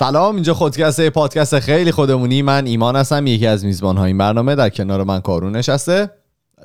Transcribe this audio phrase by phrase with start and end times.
[0.00, 2.42] سلام اینجا خودکسته پادکست خیلی خودمونی.
[2.42, 4.54] من ایمان هستم یکی از میزبان های این برنامه.
[4.54, 6.10] در کنار من کارون نشسته.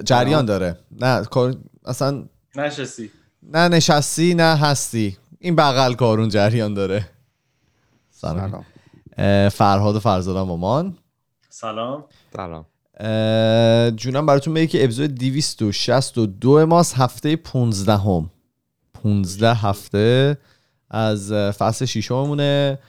[0.05, 0.77] جریان داره.
[1.01, 1.25] نه
[1.85, 2.23] اصلا
[2.55, 3.11] نشستی.
[3.43, 5.17] نه نشستی نه هستی.
[5.39, 7.09] این بغل کارون جریان داره.
[8.09, 8.65] سلام.
[9.49, 10.97] فرهاد و فرزادم مامان
[11.49, 12.03] سلام.
[12.35, 12.65] سلام.
[13.95, 18.29] جونم براتون بگه که اپیزود 262 ماست هفته 15 هم
[19.03, 20.37] 15 هفته
[20.89, 22.79] از فصل شیشمونه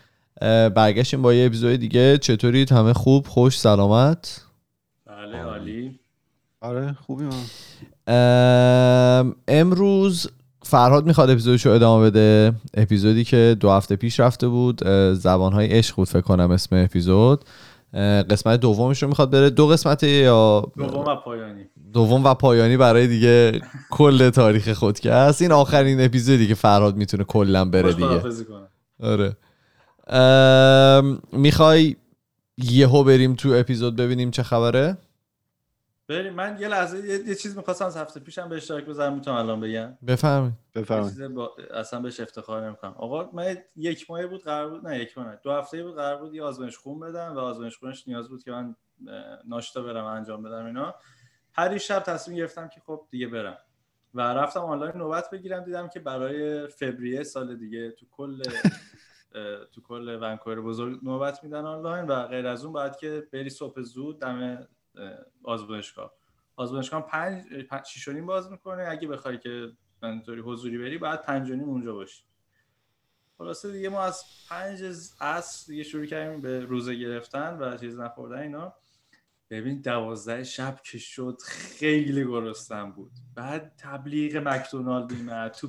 [0.74, 2.18] برگشتیم با یه اپیزود دیگه.
[2.18, 4.44] چطوری همه خوب خوش سلامت؟
[5.06, 5.98] بله عالی.
[6.60, 7.42] آره خوبی من
[9.48, 10.28] امروز
[10.62, 12.52] فرهاد می‌خواد اپیزودشو ادامه بده.
[12.74, 14.88] اپیزودی که دو هفته پیش رفته بود.
[15.12, 17.44] زبانهای عشق بود فکر کنم اسم اپیزود.
[18.30, 19.50] قسمت دومش رو می‌خواد بره.
[19.50, 21.64] دو قسمت یا دوم و پایانی.
[21.92, 26.96] دوم و پایانی برای دیگه کل تاریخ خود که هست این آخرین اپیزودی که فرهاد
[26.96, 28.22] می‌تونه کلا بره دیگه.
[29.02, 29.36] آره.
[31.32, 31.96] می‌خوای
[32.58, 34.98] یهو بریم تو اپیزود ببینیم چه خبره؟
[36.08, 39.36] بریم من یه لحظه یه, یه چیز می‌خواستم از هفته پیشم به اشتراک بذارم می‌تونم
[39.36, 39.98] الان بگم.
[40.06, 40.54] بفرمایید.
[40.74, 41.26] بفرمایید.
[41.28, 41.50] با...
[41.74, 42.94] اصلا بهش افتخار نمی‌کنم.
[42.96, 45.40] آقا من یک ماه بود قرار بود نه یک ماه نه.
[45.42, 48.50] دو هفته بود قرار بود یه آزمایش خون بدم و آزمایش خونش نیاز بود که
[48.50, 48.76] من
[49.48, 50.94] ناشتا برم انجام بدم اینا.
[51.52, 53.58] هر شب تصمیم گرفتم که خب دیگه برم.
[54.14, 58.42] و رفتم آنلاین نوبت بگیرم دیدم که برای فوریه سال دیگه تو کل
[59.72, 63.82] تو کل ونکوور بزرگ نوبت میدن آنلاین و غیر از اون باید که بری صبح
[63.82, 64.68] زود دم
[65.44, 66.12] آزمایشگاه.
[66.56, 68.86] آزمایشگاه پنج شیش باز می‌کنه.
[68.88, 69.72] اگه بخوای که
[70.02, 72.24] منطوری حضوری بری بعد پنج اونجا باشی.
[73.38, 74.82] خلاصه دیگه ما از پنج
[75.20, 78.74] از دیگه شروع کردیم به روزه گرفتن و چیز نخوردن اینا.
[79.50, 83.12] ببین دوازده شب که شد خیلی گرستم بود.
[83.34, 85.68] بعد تبلیغ مکدونالد میمد تو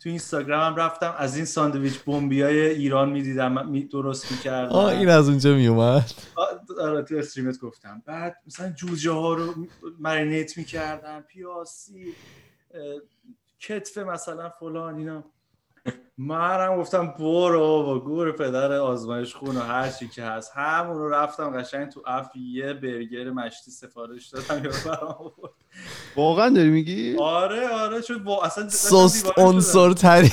[0.00, 4.72] تو اینستاگرام هم رفتم از این ساندویچ بمبی های ایران می‌دیدم می درست می‌کردم.
[4.72, 6.10] آه این از اونجا میومد
[6.80, 8.02] آره تو استریمت گفتم.
[8.06, 9.54] بعد مثلا جوجه ها رو
[9.98, 12.14] مرینیت می‌کردم پیاسی
[13.60, 15.24] کتف مثلا فلان اینا.
[16.20, 20.52] منم گفتم برو با گور پدر آزمایش خون و هر چی که هست.
[20.54, 25.32] همون رو رفتم قشنگ تو اف یه برگر مشتی سفارش دادم یا برام
[26.16, 30.30] واقعا داری میگی؟ آره آره چون با اصلا سست عنصر ترین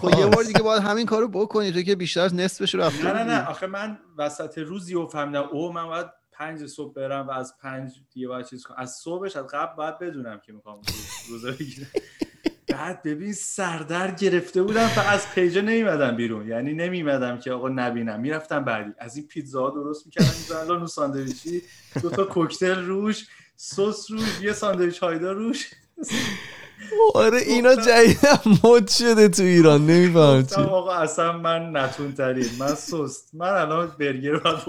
[0.00, 3.12] خب یه بار دیگه باید همین کارو بکنی تو که بیشتر از نصفش رفته نه
[3.12, 3.48] نه نه.
[3.48, 7.92] آخه من وسط روزی و فهمیدم او من باید پنج صبح برم و از پنج
[8.12, 8.76] دیگه باید چیز کنم.
[8.78, 10.80] از صبحش از قبل باید بدونم که می‌خوام
[11.30, 11.90] روزه بگیرم.
[12.68, 16.48] بعد ببین سردر گرفته بودم و از پیجا نمیمدم بیرون.
[16.48, 18.20] یعنی نمیمدم که آقا نبینم.
[18.20, 18.90] می‌رفتم بعدی.
[18.98, 21.62] از این پیتزا درست می‌کردم می‌زنم اون ساندویچی
[22.02, 23.26] دو تا کوکتل روش
[23.56, 25.70] سس روش یه ساندویچ هایدا روش.
[27.14, 29.86] آره اینا جدیدم مد شده تو ایران.
[29.86, 30.54] نمیفهم چی.
[30.54, 33.30] آقا اصلا من نتون ترین من سست.
[33.34, 34.58] من الان برگر باید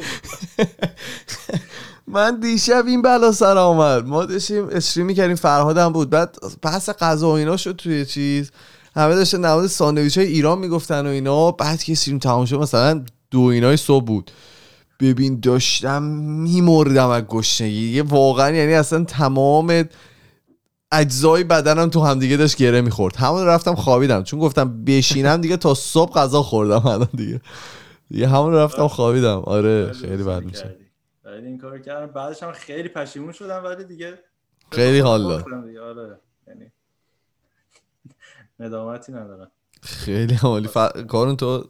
[2.08, 4.08] من دیشب این بلا سر آمد.
[4.08, 6.10] ما داشتیم استریم می‌کردیم فرهادم بود.
[6.10, 8.52] بعد بحث غذا و اینا شد توی چیز.
[8.96, 11.52] همه داشتن نماد ساندویچ های ایران می‌گفتن و اینا.
[11.52, 14.32] بعد که استریم تمام شد مثلا دو اینای صبح بود.
[15.00, 18.02] ببین داشتم میمردم از گشنگی.
[18.02, 19.84] واقعا یعنی اصلا تمام
[20.92, 23.16] اجزای بدنم تو همدیگه داشت گره می‌خورد.
[23.16, 24.24] همون رفتم خوابیدم.
[24.24, 27.42] چون گفتم بشینم دیگه تا صبح غذا خوردم الان دیگه.
[28.12, 29.40] دیگه همون رفتم خوابیدم.
[29.40, 30.76] آره خیلی بد میشه.
[31.36, 32.14] ولی این کارو کردم.
[32.14, 34.20] بعدش هم خیلی پشیمون شدم ولی دیگه
[34.72, 35.54] خیلی حال داد.
[35.82, 36.20] آره.
[36.48, 36.72] یعنی
[38.60, 39.52] ندامتی ندارم.
[39.82, 40.78] خیلی عالی ف...
[41.08, 41.70] کارون تو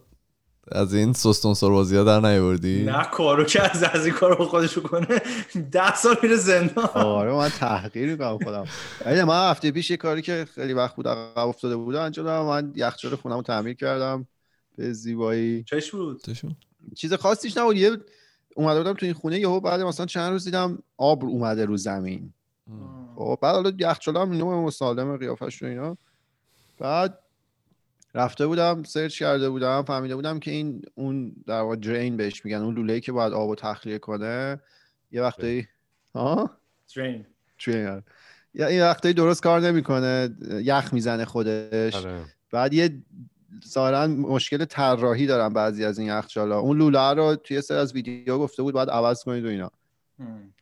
[0.72, 4.82] از این سستون سربازی ها در نیوردی نه کارو که از از این کارو خودشو
[4.82, 5.06] کنه.
[5.72, 6.84] ده سال میره زندان.
[6.94, 8.64] آره من تحقیر می‌کنم خودم.
[9.06, 12.46] ولی من هفته پیش یه کاری که خیلی وقت بود عقب افتاده بود انجام دادم.
[12.46, 14.26] من یخچال خونم رو تعمیر کردم
[14.76, 15.64] به زیبایی.
[15.64, 16.22] چش بود؟
[16.96, 17.76] چیز خاصیش نبود.
[17.76, 17.96] یه
[18.56, 22.32] اومده بودم تو این خونه یهو بعد مثلا چند روز دیدم آب اومده رو زمین.
[23.16, 25.96] خب بعد حالا یخچال هم نوع مسالم قیافش و اینا.
[26.78, 27.18] بعد
[28.14, 32.56] رفته بودم سرچ کرده بودم فهمیده بودم که این اون در واقع درین بهش میگن
[32.56, 34.60] اون لوله که باید آب تخلیه کنه.
[35.10, 35.68] یه وقتی
[36.14, 36.50] ها؟
[36.96, 37.26] درین
[37.66, 38.02] درین
[38.54, 41.94] یا این وقتی درست کار نمی‌کنه یخ می‌زنه خودش.
[41.94, 42.24] آره.
[42.52, 43.02] بعد یه
[43.68, 48.38] ظاهرا مشکل طراحی دارن بعضی از این یخچالا اون لوله رو توی سر از ویدیو
[48.38, 49.70] گفته بود باید عوض کنید و اینا.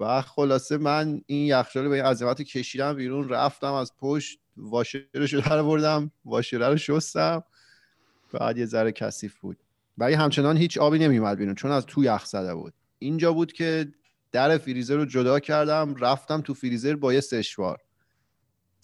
[0.01, 5.41] و خلاصه من این یخچال به این عظمت کشیدم بیرون رفتم از پشت واشرش رو
[5.41, 7.45] در بردم واشره رو شستم.
[8.33, 9.57] بعد یه ذره کثیف بود.
[9.99, 12.75] ولی همچنان هیچ آبی نمیومد بیرون چون از تو یخ زده بود.
[12.99, 13.89] اینجا بود که
[14.33, 17.79] در فریزر رو جدا کردم رفتم تو فریزر با یه سشوار.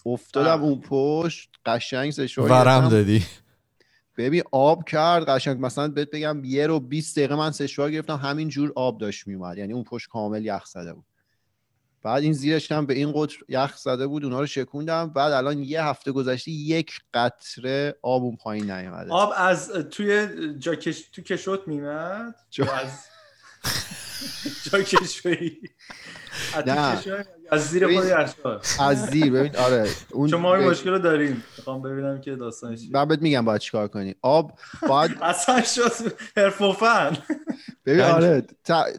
[0.05, 3.25] افتادم اون پشت قشنگ سشوار ورم دادی.
[4.17, 5.65] ببین آب کرد قشنگ.
[5.65, 9.57] مثلا بهت بگم یه رو 20 دقیقه من سشوار گرفتم همین جور آب داشت میومد
[9.57, 11.05] یعنی اون پشت کامل یخ زده بود.
[12.03, 15.09] بعد این زیرش هم به این قطر یخ زده بود اونا رو شکوندم.
[15.09, 19.11] بعد الان یه هفته گذشته یک قطره آب اون پایین نیومده.
[19.11, 20.27] آب از توی
[20.59, 21.01] جا کش...
[21.01, 22.65] تو کشوت میمد جا...
[22.65, 23.05] از
[24.71, 25.57] جا کشوی
[26.67, 26.97] نه.
[27.51, 31.43] از زیر یخچال از زیر ببین آره اون چون ما این مشکل رو داریم.
[31.57, 32.79] می‌خوام ببینم که داستانش.
[32.91, 34.15] من بهت میگم باید چیکار کنی.
[34.21, 34.53] آب
[34.89, 35.91] باید اصلا شد.
[36.37, 37.17] حرف و فن.
[37.85, 38.43] ببین آره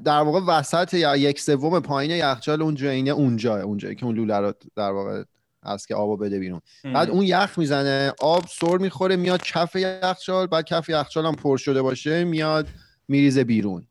[0.04, 4.38] در واقع وسط یا یک سوم پایین یخچال اون جایینه اونجا اونجایی که اون لوله
[4.38, 5.22] رو در واقع
[5.64, 6.60] هست که آبو بده بیرون.
[6.84, 11.56] بعد اون یخ می‌زنه آب سر می‌خوره میاد کف یخچال بعد کف یخچال هم پر
[11.56, 12.68] شده باشه میاد
[13.08, 13.86] میریزه بیرون.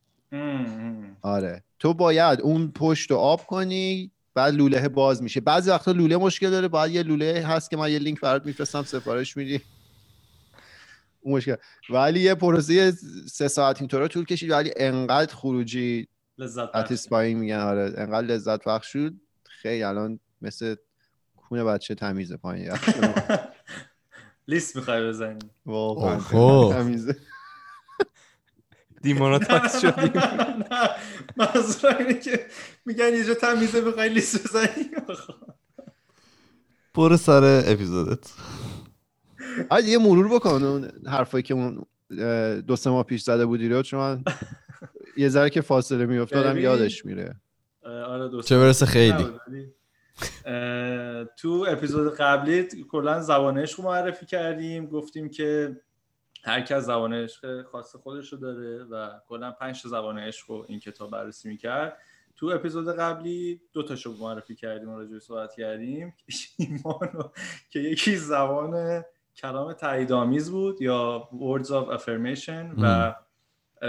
[1.22, 1.64] آره.
[1.80, 5.40] تو باید اون پشت رو آب کنی بعد لوله باز میشه.
[5.42, 6.68] بعضی وقتا لوله مشکل داره.
[6.68, 9.62] باید یه لوله هست که من یه لینک برات میفرستم سفارش میدی.
[11.22, 11.56] اون مشکل.
[11.90, 12.92] ولی یه پروسه
[13.32, 14.52] سه ساعت اینطورا طول کشید.
[14.52, 16.08] ولی انقدر خروجی
[16.38, 17.60] لذت میگن.
[17.60, 17.94] آره.
[17.98, 19.14] انقدر لذت بخش شد.
[19.44, 20.76] خیلی الان مثل
[21.36, 22.72] کونه بچه تمیزه پایین.
[24.48, 25.40] لیست می‌خوای بزنی.
[25.66, 26.20] واقعا.
[26.32, 26.74] اوه.
[26.74, 27.16] تمیزه.
[29.02, 30.12] دیموناتایز شدیم.
[30.72, 30.90] نه
[31.38, 32.46] منظورم اینه که
[32.86, 34.92] میگن یه جا تمیزه می‌خوای لیست بزنی؟
[36.96, 38.32] برو سر اپیزودت.
[39.70, 41.86] آره یه مرور بکن اون حرفایی که اون
[42.62, 44.24] دو سه ماه پیش زده بودی رو چون من
[45.18, 46.58] یه ذره که فاصله میافتادم.
[46.58, 47.36] یادش میره.
[47.86, 49.26] آره دوست چه برسه خیلی.
[51.38, 55.78] تو اپیزود قبلی کلا زبان عشق رو معرفی کردیم گفتیم که
[56.44, 60.66] هر کس زبان عشق خاص خودش رو داره و کلا پنج تا زبان عشق رو
[60.70, 61.98] این کتاب بررسی می‌کرد.
[62.36, 66.16] تو اپیزود قبلی دو تاشو معرفی کردیم و راجع صحبت کردیم.
[66.58, 67.30] ایمانو
[67.70, 69.04] که یکی زبان
[69.36, 73.16] کلام تاییدآمیز بود یا words of affirmation و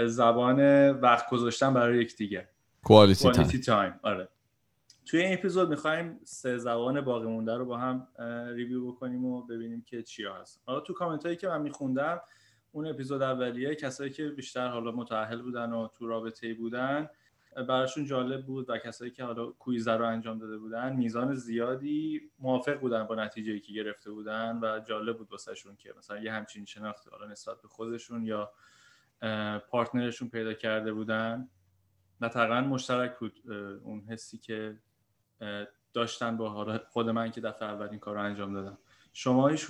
[0.07, 2.07] زبان وقت گذاشتن برای
[2.83, 3.99] quality time quality time.
[4.03, 4.29] آره.
[5.05, 8.07] توی این اپیزود می‌خوایم سه زبان باقی مونده رو با هم
[8.55, 10.61] review بکنیم و ببینیم که چیا هست.
[10.65, 12.21] حالا تو کامنت هایی که من میخوندم
[12.73, 17.09] اون اپیزود اولیه کسایی که بیشتر حالا متأهل بودن و تو رابطه بودن
[17.67, 22.21] براشون جالب بود و کسایی که حالا quiz ه رو انجام داده بودن میزان زیادی
[22.39, 26.65] موافق بودن با نتیجه که گرفته بودن و جالب بود واسهشون که مثلا یه همچین
[26.65, 28.51] شناختی حالا نسبت به خودشون یا
[29.69, 31.49] پارتنرشون پیدا کرده بودن.
[32.21, 33.51] و تقریبا مشترک بود
[33.83, 34.79] اون حسی که
[35.93, 38.77] داشتن با حالا خود من که دفعه اول این کار رو انجام دادم.
[39.13, 39.65] شما هیچ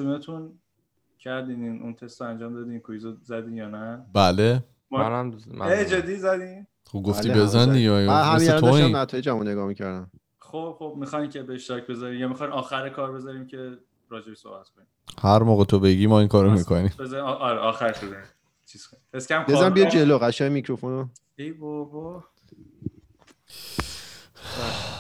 [1.24, 4.64] کردین این- اون تست رو انجام دادین کویزو زدین یا نه؟ بله.
[4.92, 8.96] منم من جدی زدین؟ خب گفتی بله، بزن دیگه من همین داشتم این.
[8.96, 10.12] نتایجمو نگاه می‌کردم.
[10.40, 13.78] خب خب می‌خواین که به اشتراک بذارین یا می‌خواین آخر کار بذاریم که
[14.10, 14.88] راجعش صحبت کنیم؟
[15.22, 16.92] هر موقع تو بگی ما این کارو می‌کنیم.
[17.00, 18.24] آ- آره آخر بذاریم.
[18.66, 19.04] چیز کنیم.
[19.14, 21.08] بس کم بزن بیا جلو قشنگ میکروفونو.
[21.36, 22.24] ای بابا.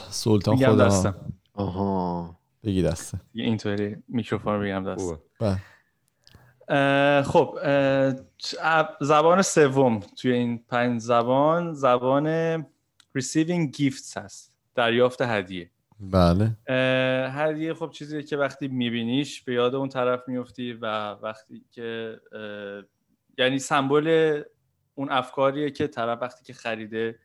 [0.09, 0.75] سلطان خدا.
[0.85, 1.15] دستم.
[1.53, 2.35] آها.
[2.63, 5.15] بگی دسته دیگه اینطوری میکروفون رو بگم دست.
[5.39, 5.57] بله.
[7.25, 7.59] خب
[9.01, 12.61] زبان سوم توی این پنج زبان زبان
[13.17, 15.69] receiving gifts هست دریافت هدیه.
[15.99, 16.57] بله.
[17.29, 22.19] هدیه خب چیزیه که وقتی میبینیش به یاد اون طرف میفتی و وقتی که
[23.37, 24.41] یعنی سمبل
[24.95, 27.19] اون افکاریه که طرف وقتی که خریده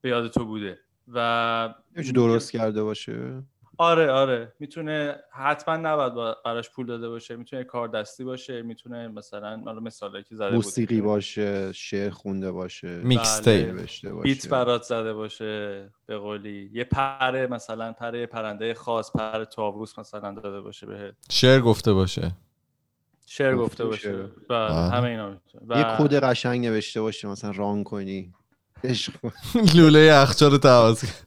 [0.00, 0.78] به یاد تو بوده
[1.08, 1.74] و
[2.14, 3.42] درست کرده باشه.
[3.78, 4.52] آره آره.
[4.58, 7.36] می‌تونه حتما نباید با- براش پول داده باشه.
[7.36, 8.62] می‌تونه کار دستی باشه.
[8.62, 13.72] می‌تونه مثلا حالا مثالی که زده بود موسیقی باشه شعر خونده باشه میکس بله.
[13.72, 14.12] باشه.
[14.12, 16.70] بیت برات زده باشه به قولی.
[16.72, 21.14] یه پره مثلا پره یه پرنده خاص پر تاووس مثلا داده باشه بهت.
[21.30, 22.32] شعر گفته باشه.
[23.26, 24.30] شعر گفته گفته باشه.
[24.48, 24.74] بله.
[24.74, 25.64] همه اینا می‌تونه.
[25.68, 28.32] و یه کد قشنگ نوشته باشه مثلا ران کنی.
[29.74, 31.26] لوله یخچال رو تماس کرد.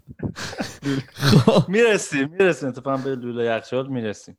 [1.68, 2.70] می‌رسیم می‌رسیم.
[2.70, 4.38] اتفاقا به لوله یخچال می‌رسیم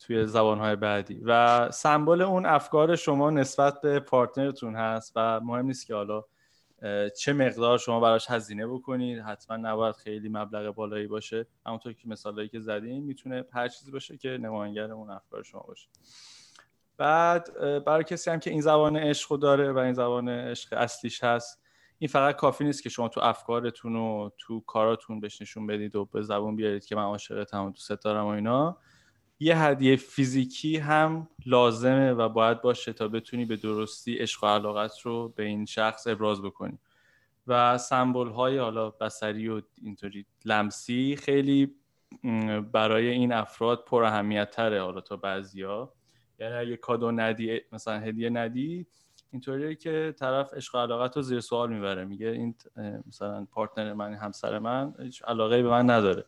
[0.00, 1.20] توی زبانهای بعدی.
[1.24, 6.24] و سمبل اون افکار شما نسبت به پارتنرتون هست و مهم نیست که حالا
[7.18, 9.18] چه مقدار شما براش هزینه بکنید.
[9.18, 11.46] حتما نباید خیلی مبلغ بالایی باشه.
[11.66, 15.88] همونطور که مثالایی که زدین می‌تونه هر چیزی باشه که نماینگر اون افکار شما باشه.
[16.96, 17.48] بعد
[17.84, 21.62] برای کسی هم که این زبان عشق رو داره و این زبان عشق اصلیش هست
[21.98, 26.04] این فقط کافی نیست که شما تو افکارتون و تو کاراتون بهش نشون بدید و
[26.04, 28.78] به زبون بیارید که من عاشقتم و دوست دارم و اینا.
[29.40, 35.00] یه هدیه فیزیکی هم لازمه و باید باشه تا بتونی به درستی عشق و علاقت
[35.00, 36.78] رو به این شخص ابراز بکنی.
[37.46, 41.74] و سمبل های حالا بصری و اینطوری لمسی خیلی
[42.72, 45.92] برای این افراد پر اهمیت تره حالا تا بعضیا.
[46.38, 48.86] یعنی اگه کادو ندی مثلا هدیه ندی
[49.36, 52.04] اینطوریه که طرف عشق علاقت رو زیر سوال می‌بره.
[52.04, 52.54] میگه این
[53.06, 56.24] مثلا پارتنر من همسر من هیچ علاقه به من نداره.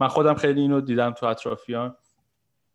[0.00, 1.96] من خودم خیلی اینو دیدم تو اطرافیان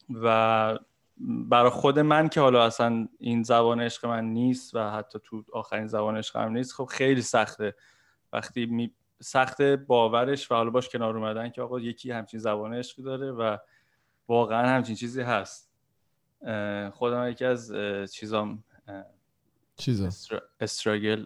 [0.10, 0.80] و
[1.20, 5.88] برای خود من که حالا اصلا این زبان عشق من نیست و حتی تو آخرین
[5.88, 7.76] زبان عشق هم نیست خب خیلی سخته.
[8.34, 13.04] وقتی می سخت باورش و حالا باش کنار اومدن که آقا یکی همچین زبان عشقی
[13.04, 13.58] داره و
[14.28, 15.72] واقعا همچین چیزی هست.
[16.92, 17.74] خودم یکی از
[18.14, 18.64] چیزام
[19.82, 20.10] چیزا
[20.60, 21.26] استراگل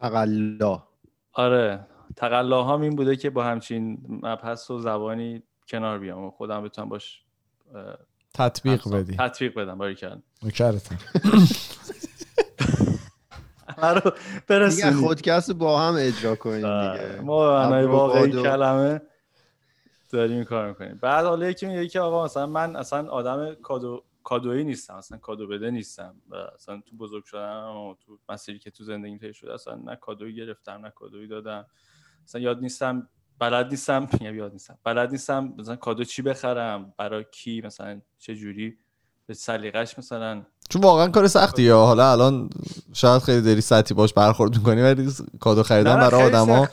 [0.00, 0.82] تقلا.
[1.32, 6.88] آره تقلاهام این بوده که با همچین مبحث و زبانی کنار بیام و خودم بتونم
[6.88, 7.22] باش
[8.34, 9.16] تطبیق بدی.
[9.16, 10.98] تطبیق بدم باری کردم نکرتم
[14.04, 14.12] رو
[14.46, 14.92] برسونی.
[14.92, 17.20] خودکست با هم اجرا کنیم دیگه.
[17.20, 19.02] ما معنای واقعی کلمه
[20.10, 20.98] داریم کار می‌کنیم.
[21.02, 25.46] بعد حالا یکی میگه که آقا مثلا من اصلا آدم کادو کادویی نیستم اصلا کادو
[25.46, 29.54] بده نیستم و اصلا تو بزرگ شدن و تو مسیری که تو زندگی طی شده
[29.54, 31.66] اصلا نه کادویی گرفتم نه کادویی دادم.
[32.24, 34.78] اصلا یاد نیستم بلد نیستم میگم یاد نیستم.
[34.84, 38.78] بلد نیستم مثلا کادو چی بخرم برای کی مثلا چه جوری؟
[39.26, 42.50] به سلیقش مثلا چون واقعا کار سختی یا حالا الان
[42.92, 46.68] شاید خیلی داری سطحی باش برخورد می‌کنی ولی کادو خریدن برای آدما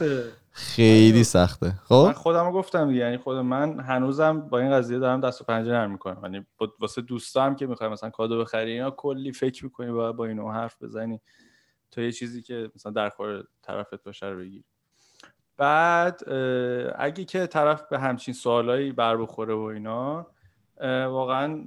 [0.56, 1.74] خیلی سخته.
[1.84, 5.72] خب؟ من خودم گفتم یعنی خود من هنوزم با این قضیه دارم دست و پنجه
[5.72, 6.20] نرم می‌کنم.
[6.24, 6.46] یعنی
[6.80, 10.84] واسه دوستام که می‌خوای مثلا کادو بخری اینا کلی فکر می‌کنی با با اینو حرف
[10.84, 11.22] بزنی.
[11.92, 14.64] تو یه چیزی که مثلا در خور طرفت باشه رو بگیری
[15.58, 16.30] بعد
[16.96, 20.28] اگه که طرف به همچین سوالایی بر بخوره و اینا
[21.08, 21.66] واقعا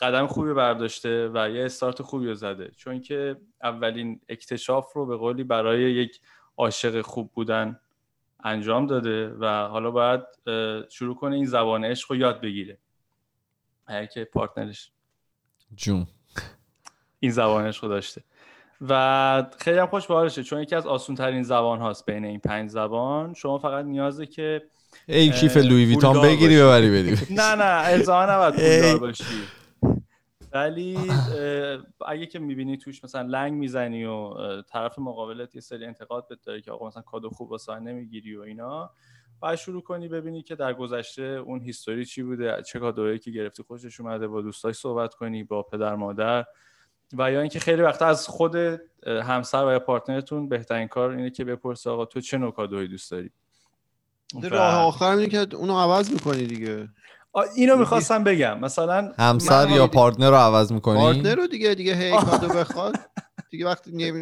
[0.00, 2.70] قدم خوبی برداشته و یه استارت خوبی رو زده.
[2.76, 6.20] چون که اولین اکتشاف رو به قولی برای یک
[6.56, 7.80] عاشق خوب بودن
[8.44, 10.20] انجام داده و حالا باید
[10.88, 12.78] شروع کنه این زبان عشق رو یاد بگیره.
[13.86, 14.90] اگر که پارتنرش
[15.76, 16.06] جون.
[17.20, 18.22] این زبان عشق داشته.
[18.88, 22.70] و خیلی هم خوش بارشه چون یکی از آسون ترین زبان هاست بین این پنج
[22.70, 23.34] زبان.
[23.34, 24.62] شما فقط نیازه که
[25.06, 27.34] ای کیف لوی ویتان بگیری ببری بدی.
[27.34, 29.24] نه نه الزاما نباید پولدار باشی.
[30.54, 30.98] ولی
[32.06, 36.60] اگه که می‌بینی توش مثلا لنگ می‌زنی و طرف مقابلت یه سری انتقاد بهت داره
[36.60, 38.90] که آقا مثلا کادو خوب واسه نمی‌گیری و اینا
[39.40, 43.62] باید شروع کنی ببینی که در گذشته اون هیستوری چی بوده چه کادویی که گرفتی
[43.62, 46.44] خوشش اومده با دوستاش صحبت کنی با پدر مادر
[47.18, 48.56] و یا اینکه خیلی وقتا از خود
[49.06, 53.10] همسر و یا پارتنرتون بهترین کار اینه که بپرسه آقا تو چه نوع کادویی دوست
[53.10, 53.30] داری؟
[54.42, 56.88] راه آخر اینه که اونو عوض می‌کنی دیگه.
[57.56, 58.60] اینو می‌خواستم بگم.
[58.60, 62.98] مثلا همسر یا partner رو عوض می‌کنی؟ partner رو دیگه دیگه هی کادو بخواد.
[63.50, 64.12] دیگه وقتی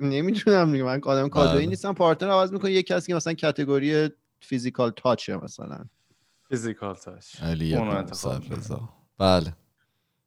[0.00, 1.66] نمی‌تونم دیگه من آدم کادویی بله.
[1.66, 1.94] نیستم.
[1.94, 5.84] partner عوض می‌کنی یه کسی که مثلا category physical touch ه مثلا.
[6.48, 7.42] physical touch.
[7.42, 7.76] علی
[9.18, 9.52] بله.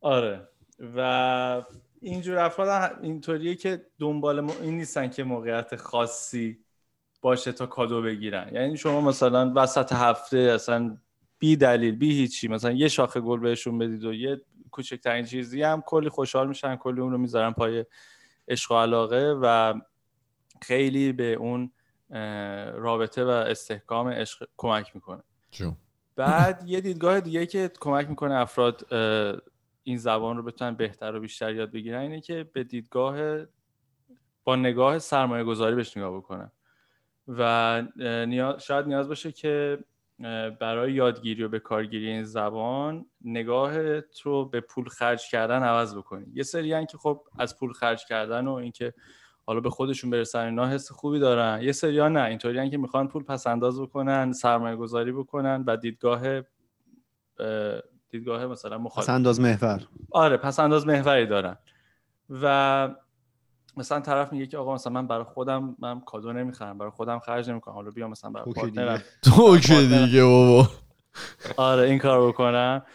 [0.01, 0.47] آره.
[0.95, 1.63] و
[2.01, 6.59] اینجور افراد اینطوریه که دنبال این نیستن که موقعیت خاصی
[7.21, 8.49] باشه تا کادو بگیرن.
[8.53, 10.97] یعنی شما مثلا وسط هفته اصلا
[11.39, 12.47] بی دلیل بی هیچی.
[12.47, 17.01] مثلا یه شاخه گل بهشون بدید و یه کوچکترین چیزی هم کلی خوشحال میشن کلی
[17.01, 17.85] اون رو می‌ذارن پای
[18.47, 19.73] عشق و علاقه و
[20.61, 21.71] خیلی به اون
[22.75, 25.23] رابطه و استحکام عشق کمک می‌کنه.
[26.15, 28.93] بعد یه دیدگاه دیگه که کمک می‌کنه افراد
[29.83, 33.45] این زبان رو بتونن بهتر و بیشتر یاد بگیرن اینه که به دیدگاه
[34.43, 36.51] با نگاه سرمایه گذاری بهش نگاه بکنن.
[37.27, 37.83] و
[38.59, 39.79] شاید نیاز باشه که
[40.59, 46.25] برای یادگیری و به کارگیری این زبان نگاهت رو به پول خرج کردن عوض بکنی.
[46.33, 48.93] یه سری که خب از پول خرج کردن و اینکه
[49.45, 51.61] حالا به خودشون برسن اینا حس خوبی دارن.
[51.61, 55.77] یه سری ها نه اینطوری که می‌خوان پول پس انداز بکنن سرمایه گذاری بکنن و
[55.77, 56.41] دیدگاه
[58.09, 59.07] دیدگاه مثلا مخالف.
[59.07, 59.87] پس انداز محور.
[60.11, 61.57] آره پس انداز محوری دارن.
[62.29, 62.95] و
[63.77, 67.49] مثلا طرف میگه که آقا مثلا من برای خودم من کادو نمی‌خرم برای خودم خرج
[67.49, 67.73] نمی‌کنم.
[67.73, 70.69] حالا بیا مثلا برای پارتنرم تو که دیگه بابا.
[71.57, 72.85] آره این کار بکنم.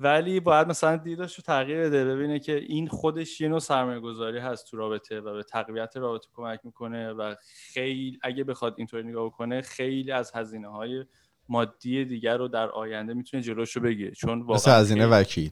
[0.00, 2.04] ولی باید مثلا دیدش رو تغییر بده.
[2.04, 6.28] ببینه که این خودش یه نوع سرمایه گذاری هست تو رابطه و به تقویت رابطه
[6.36, 7.34] کمک می‌کنه و
[7.72, 11.04] خیلی اگه بخواد اینطوری نگاه کنه خیلی از هزینه های
[11.48, 14.10] مادی دیگر رو در آینده می‌تونه جلوش رو بگیره.
[14.10, 15.50] چون واقعا هزینه وکیل.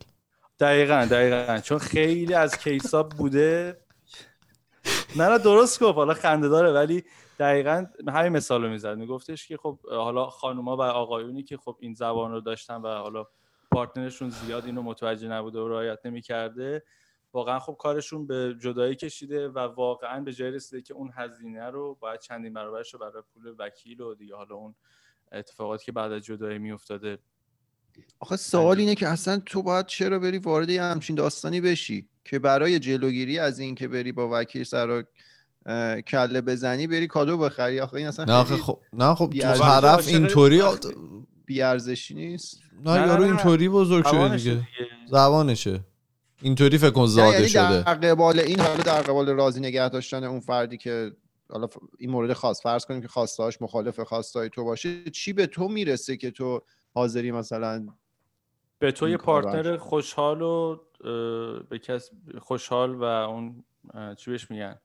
[0.60, 1.58] دقیقا دقیقا.
[1.58, 3.76] چون خیلی از کیسا بوده
[5.16, 5.94] نه نه درست گفت.
[5.94, 7.04] حالا خنده داره ولی
[7.38, 8.96] دقیقا همین مثال رو می‌زد.
[8.98, 13.26] میگفتش که خب حالا خانوما و آقایونی که خب این زبان رو داشتن و حالا
[13.72, 16.82] پارتنرشون زیاد اینو متوجه نبوده و رعایت نمی‌کرده
[17.32, 21.96] واقعا خب کارشون به جدایی کشیده و واقعا به جای رسیده که اون هزینه رو
[22.00, 24.74] باید چندین برابرش رو برای پول وکیل و دیگه حالا اون
[25.32, 27.18] اتفاقاتی که بعد از جدایی میافتاده
[28.20, 32.38] آخه سوال اینه که اصلا تو باید چرا بری وارد یه همچین داستانی بشی؟ که
[32.38, 35.04] برای جلوگیری از این که بری با وکیل سر
[36.06, 37.80] کله بزنی بری کادو بخری.
[37.80, 40.62] آخه این اصلا نه خب نه خب تو طرف اینطوری
[41.46, 42.60] بی ارزشی نیست.
[42.84, 44.68] نه یارو اینطوری بزرگ شده دیگه.
[45.10, 45.80] زبانشه.
[46.42, 47.82] اینطوری فکر کن زاده یعنی شده.
[47.82, 51.12] در قبال این حالا در قبال راضی نگه داشتن اون فردی که
[51.50, 51.68] حالا
[51.98, 52.62] این مورد خاص.
[52.62, 56.62] فرض کنیم که خواستهاش مخالف خواستای تو باشه چی به تو می‌رسه که تو
[56.94, 57.86] حاضری مثلا
[58.78, 60.76] به تو یه پارتنر خوشحال و
[61.68, 63.64] به کس خوشحال و اون
[64.16, 64.78] چی بهش میگن؟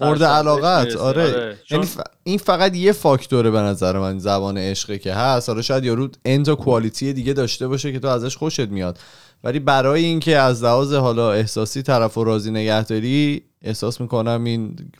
[0.00, 1.58] مورد علاقت آره, آره.
[1.70, 1.86] یعنی
[2.22, 5.48] این فقط یه فاکتوره به نظر من زبان عشقه که هست.
[5.48, 8.98] حالا شاید یارو انتا کوالیتی دیگه داشته باشه که تو ازش خوشت میاد.
[9.44, 14.90] ولی برای اینکه از لحاظ حالا احساسی طرف و راضی نگه داری احساس می‌کنم این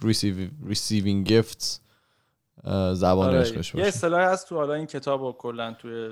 [0.70, 1.66] receiving gifts
[2.92, 3.40] زبان آره.
[3.40, 3.78] عشقش باشه.
[3.78, 6.08] یه اصطلاحی هست تو حالا این کتاب و کلا توی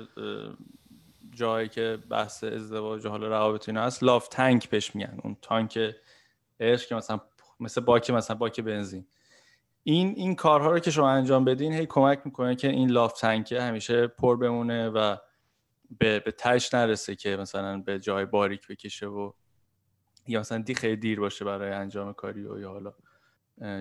[1.35, 5.19] جایی که بحث ازدواج حالا روابط اینا هست لاف تانک بهش میگن.
[5.23, 5.79] اون تانک
[6.59, 7.21] عشق که مثلا
[7.59, 9.05] مثل باک مثلا باک بنزین.
[9.83, 13.61] این این کارها رو که شما انجام بدین هی کمک می‌کنه که این لاف تنکه
[13.61, 15.17] همیشه پر بمونه و
[15.99, 19.31] به, به تش نرسه که مثلا به جای باریک بکشه و
[20.27, 22.93] یا مثلا دی خیلی دیر باشه برای انجام کاری و یا حالا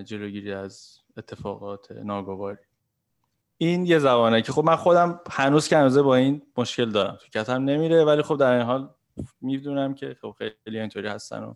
[0.02, 2.58] جلوگیری از اتفاقات ناگواری.
[3.58, 7.18] این یه زبانه که خب من خودم هنوز که هنوزه با این مشکل دارم.
[7.20, 8.90] تو کتم نمیره ولی خب در این حال
[9.40, 11.54] می‌دونم که خب خیلی اینطوری هستن و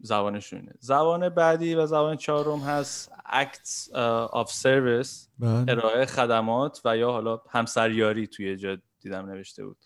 [0.00, 0.72] زبانشونه.
[0.80, 3.90] زبان بعدی و زبان چهارم هست acts
[4.28, 5.64] of service بله.
[5.68, 9.76] ارائه خدمات و یا حالا همسریاری توی جا دیدم نوشته بود.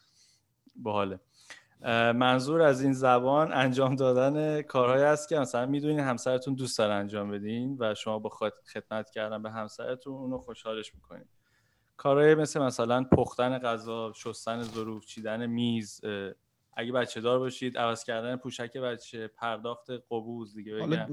[0.77, 1.21] باحاله.
[2.13, 7.31] منظور از این زبان انجام دادن کارهایی است که مثلا می‌دونین همسرتون دوست داره انجام
[7.31, 8.31] بدین و شما با
[8.75, 11.25] خدمت کردن به همسرتون اونو خوشحالش می‌کنین.
[11.97, 16.01] کارهایی مثل مثلا پختن غذا شستن ظروف چیدن میز
[16.77, 21.07] اگه بچه دار باشید عوض کردن پوشک بچه پرداخت قبوز دیگه حالا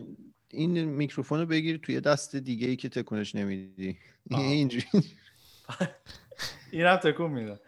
[0.52, 3.98] این میکروفون رو بگیر توی دست دیگه ای که تکونش نمیدی.
[4.32, 4.86] اینجوری.
[6.72, 7.60] این هم تکون میده.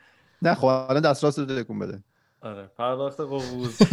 [0.41, 2.03] نه خب الان دست راست رو تکون بده.
[2.41, 3.79] آره پرداخت قبوز.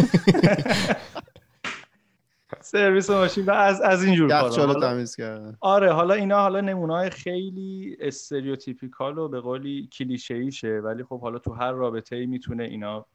[2.61, 4.74] سرویس ماشین و از از این جور کارا.
[4.74, 5.56] تمیز کردن.
[5.61, 11.52] آره حالا اینا حالا نمونه خیلی استریوتیپیکال و به قولی کلیشه‌ایشه ولی خب حالا تو
[11.52, 13.06] هر رابطه ای می‌تونه اینا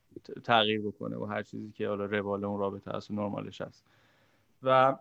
[0.43, 3.85] تغییر بکنه و هر چیزی که حالا روال اون رابطه هست و نرمالش هست.
[4.63, 4.95] و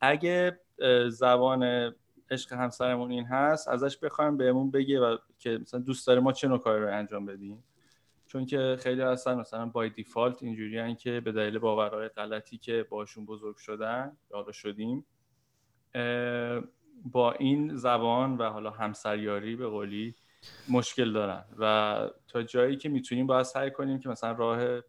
[0.00, 0.60] اگه
[1.08, 1.92] زبان
[2.30, 6.48] عشق همسرمون این هست ازش بخوایم بهمون بگه و که مثلا دوست داره ما چه
[6.48, 7.64] نوع کاری رو انجام بدیم.
[8.32, 13.26] چون که خیلی هستن مثلا بای دیفالت اینجوری که به دلیل باورهای غلطی که باشون
[13.26, 15.06] بزرگ شدن یا شدیم
[17.04, 20.14] با این زبان و حالا همسریاری به قولی
[20.68, 21.44] مشکل دارن.
[21.58, 24.80] و تا جایی که می‌تونیم باید سعی کنیم که مثلا راه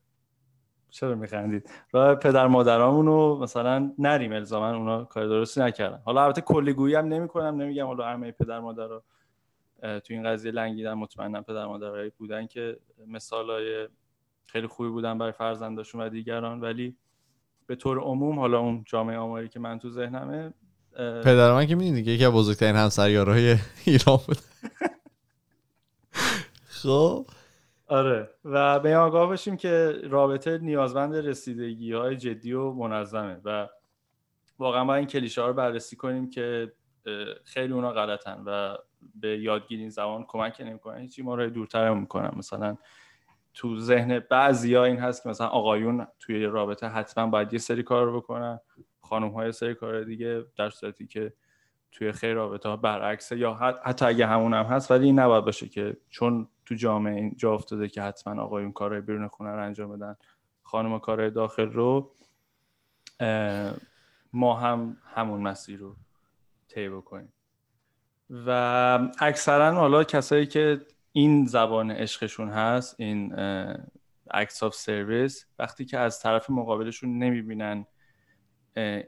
[0.89, 6.01] چرا میخندید؟ راه پدر مادرامون رو مثلا نریم الزاما اونا کار درستی نکردن.
[6.05, 9.03] حالا البته کلیگویی هم نمی‌کنم نمیگم حالا همه پدر مادر رو
[9.83, 13.87] تو این قضیه لنگیدن مطمئنا پدر مادرایی بودن که مثالای
[14.45, 16.61] خیلی خوبی بودن برای فرزنداشون و دیگران.
[16.61, 16.95] ولی
[17.67, 20.53] به طور عموم حالا اون جامعه آماری که من تو ذهنمه
[20.97, 24.37] پدر من که می‌دونی یکی از بزرگترین همسریارهای ایران بود.
[26.83, 27.25] خب.
[27.87, 28.29] آره.
[28.45, 33.69] و به آگاه باشیم که رابطه نیازمند رسیدگی های جدی و منظمه و
[34.59, 36.71] واقعا با این کلیشه ها رو بررسی کنیم که
[37.43, 38.77] خیلی اونا غلطن و
[39.15, 42.77] به یادگیری زبان کمک نمی‌کنن هیچی ما رو دورتر می‌کنن مثلا
[43.53, 47.83] تو ذهن بعضی ها این هست که مثلا آقایون توی رابطه حتما باید یه سری
[47.83, 48.59] کار رو بکنن.
[49.01, 51.33] خانم های سری کار دیگه در صورتی که
[51.91, 55.69] توی خیر رابطه ها برعکسه یا حتی اگه همون هم هست ولی این نباید باشه
[55.69, 59.97] که چون تو جامعه این جا افتاده که حتما آقایون کارهای بیرون خونه رو انجام
[59.97, 60.15] بدن
[60.63, 62.11] خانم کارهای داخل رو
[64.33, 65.95] ما هم همون مسیر رو
[66.67, 67.33] طی بکنیم.
[68.33, 68.49] و
[69.19, 73.35] اکثرا حالا کسایی که این زبان عشقشون هست این
[74.31, 77.85] acts of service وقتی که از طرف مقابلشون نمی‌بینن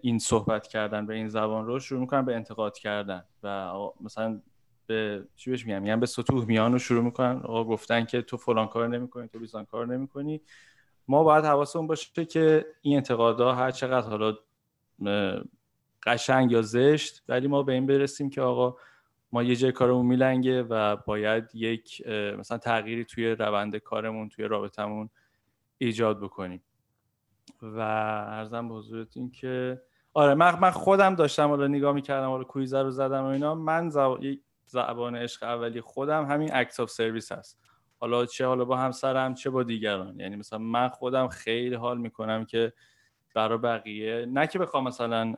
[0.01, 4.41] این صحبت کردن به این زبان رو شروع می‌کنن به انتقاد کردن و مثلا
[4.87, 7.41] به چی بهش میگم میگن به ستوه میان رو شروع می‌کنن.
[7.43, 10.41] آقا گفتن که تو فلان کار نمی‌کنی تو بیسار کار نمی‌کنی.
[11.07, 14.37] ما باید حواسمون باشه که این انتقادها هر چقدر حالا
[16.03, 18.77] قشنگ یا زشت ولی ما به این برسیم که آقا
[19.35, 25.09] ما یه جای کارمون میلنگه و باید یک مثلا تغییری توی روند کارمون توی رابطمون
[25.77, 26.63] ایجاد بکنیم.
[27.61, 27.79] و
[28.29, 29.81] ارزم به حضورتون که
[30.13, 33.55] آره من, من خودم داشتم حالا نگاه می‌کردم حالا کویزه رو زدم و اینا.
[33.55, 34.17] من زب...
[34.65, 37.59] زبان عشق اولی خودم همین اکت آف سرویس هست.
[37.99, 40.19] حالا چه حالا با همسرم چه با دیگران.
[40.19, 42.73] یعنی مثلا من خودم خیلی حال می‌کنم که
[43.33, 45.35] برای بقیه نه که بخوام مثلا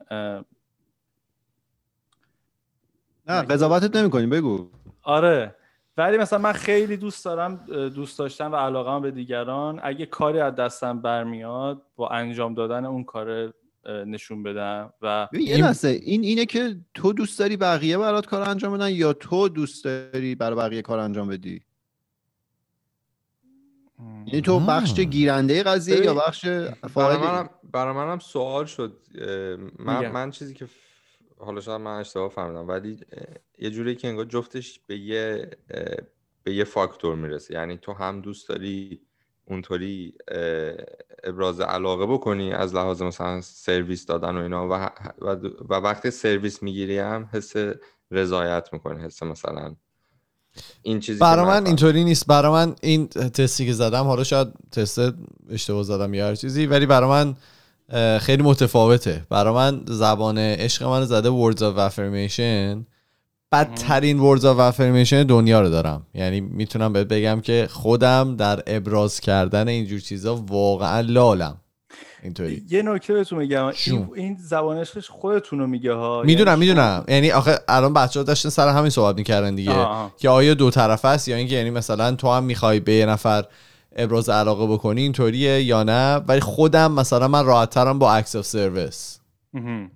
[3.29, 4.69] نه قضاوتت نمی‌کنیم بگو.
[5.03, 5.55] آره.
[5.97, 7.55] ولی مثلا من خیلی دوست دارم
[7.89, 13.03] دوست داشتم و علاقه به دیگران اگه کاری از دستم برمیاد با انجام دادن اون
[13.03, 13.53] کار
[13.85, 18.89] نشون بدم و این این اینه که تو دوست داری بقیه برات کار انجام بدن
[18.89, 21.61] یا تو دوست داری برای بقیه کار انجام بدی؟
[24.25, 26.45] یعنی تو بخش گیرنده قضیه یا بخش
[26.95, 28.97] برای منم برای منم سوال شد
[29.79, 30.67] من, من چیزی که
[31.39, 32.99] حالا شاید من اشتباه فهمیدم ولی
[33.59, 35.49] یه جوری که انگار جفتش به یه
[36.43, 37.53] به یه فاکتور می‌رسه.
[37.53, 39.01] یعنی تو هم دوست داری
[39.45, 40.13] اونطوری
[41.23, 44.89] ابراز علاقه بکنی از لحاظ مثلا سرویس دادن و اینا و,
[45.21, 47.53] و, وقتی سرویس می‌گیری هم حس
[48.11, 49.75] رضایت می‌کنی حس مثلا
[50.81, 52.27] این چیزی برای من اینطوری نیست.
[52.27, 54.99] برای من این تستی که زدم حالا شاید تست
[55.49, 57.35] اشتباه زدم یا هر چیزی ولی برای من
[58.21, 59.25] خیلی متفاوته.
[59.29, 62.85] برای من زبان عشق من زده words of affirmation.
[63.51, 66.05] بدترین words of affirmation دنیا رو دارم.
[66.13, 71.57] یعنی می‌تونم بهت بگم که خودم در ابراز کردن اینجور چیزا واقعا لالم.
[72.23, 72.63] اینطوری.
[72.69, 73.71] یه نکته بهتون میگم.
[73.85, 76.23] این, این زبان عشقش خودتون رو میگه ها.
[76.25, 77.03] می‌دونم یعنی می‌دونم.
[77.07, 79.87] یعنی آخه الان بچه ها داشتن سر همین صحبت می‌کردن دیگه.
[80.17, 83.45] که آیا دو طرفه است یا اینکه یعنی مثلا تو هم می‌خوای به یه نفر
[83.95, 88.45] ابراز علاقه بکنی اینطوریه یا نه؟ ولی خودم مثلا من راحت ترم با عکس اف
[88.45, 89.19] سرویس.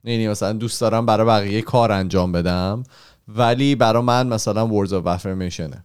[0.03, 2.83] یعنی مثلا دوست دارم برای بقیه کار انجام بدم
[3.27, 5.75] ولی برای من مثلا words of affirmation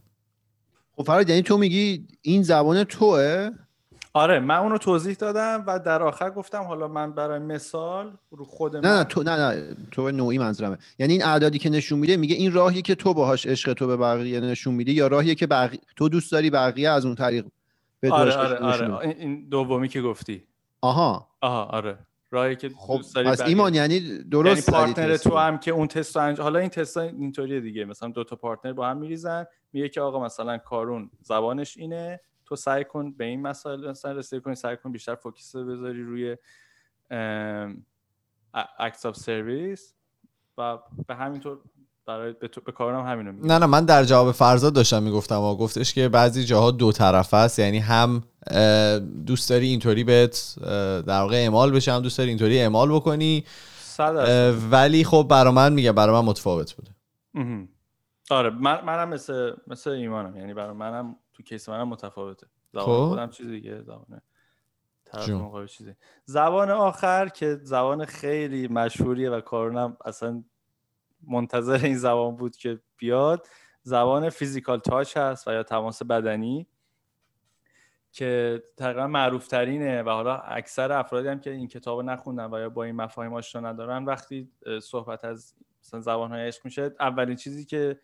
[0.97, 3.51] خب فراد یعنی تو میگی این زبان توه؟
[4.12, 8.77] آره من اونو توضیح دادم و در آخر گفتم حالا من برای مثال رو خود
[8.77, 10.79] نه نه تو نه نه تو نوعی منظورمه.
[10.99, 13.97] یعنی این اعدادی که نشون میده میگه این راهی که تو باهاش عشق تو به
[13.97, 17.47] بقیه نشون میدی یا راهی که بقیه تو دوست داری بقیه از اون طریق
[18.11, 20.47] آره آره آره این دومی که گفتی
[20.81, 21.99] آها آها آره
[22.31, 26.41] راهی که خب از ایمان یعنی درست یعنی partner تو هم که اون تست انج...
[26.41, 30.25] حالا این تست اینطوریه دیگه مثلا دو تا partner با هم میریزن میگه که آقا
[30.25, 34.93] مثلا کارون زبانش اینه تو سعی کن به این مسائل مثلا رسیدگی کنی سعی کن
[34.93, 36.37] بیشتر focus بذاری روی
[38.79, 39.95] act of service
[40.59, 41.61] و به همین طور
[42.07, 45.57] برای به, به کارم همینو میگم نه نه من در جواب فرزاد داشتم می‌گفتم و
[45.57, 48.23] گفتش که بعضی جاها دو طرفه است یعنی هم
[49.27, 50.55] دوست داری اینطوری بهت
[51.07, 53.45] در واقع اعمال بشه هم دوست داری اینطوری اعمال بکنی.
[54.71, 56.90] ولی خب برای من میگه برای من متفاوت بوده.
[58.31, 62.47] آره من منم مثل مثل ایمانم یعنی برای منم تو case منم متفاوته.
[62.73, 63.09] زبان خب.
[63.09, 64.23] خودم چیز دیگه زبانه
[65.05, 70.45] طرف چیزی زبان آخر که زبان خیلی مشهوریه و کارونم اصلا
[71.27, 73.47] منتظر این زبان بود که بیاد.
[73.83, 76.67] زبان فیزیکال تاچ هست و یا تماس بدنی
[78.12, 82.69] که تقریبا معروف ترینه و حالا اکثر افرادی هم که این کتاب نخوندن و یا
[82.69, 84.51] با این مفاهیم آشنا ندارن وقتی
[84.83, 88.01] صحبت از مثلا زبان های عشق میشه اولین چیزی که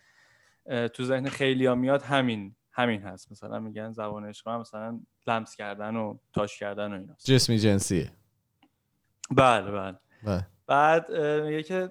[0.95, 3.33] تو ذهن خیلی ها میاد همین همین هست.
[3.33, 8.13] مثلا میگن زبان عشق مثلا لمس کردن و تاش کردن و اینا جسمی جنسیه.
[9.31, 10.47] بله بله, بله.
[10.67, 11.89] بعد میگه که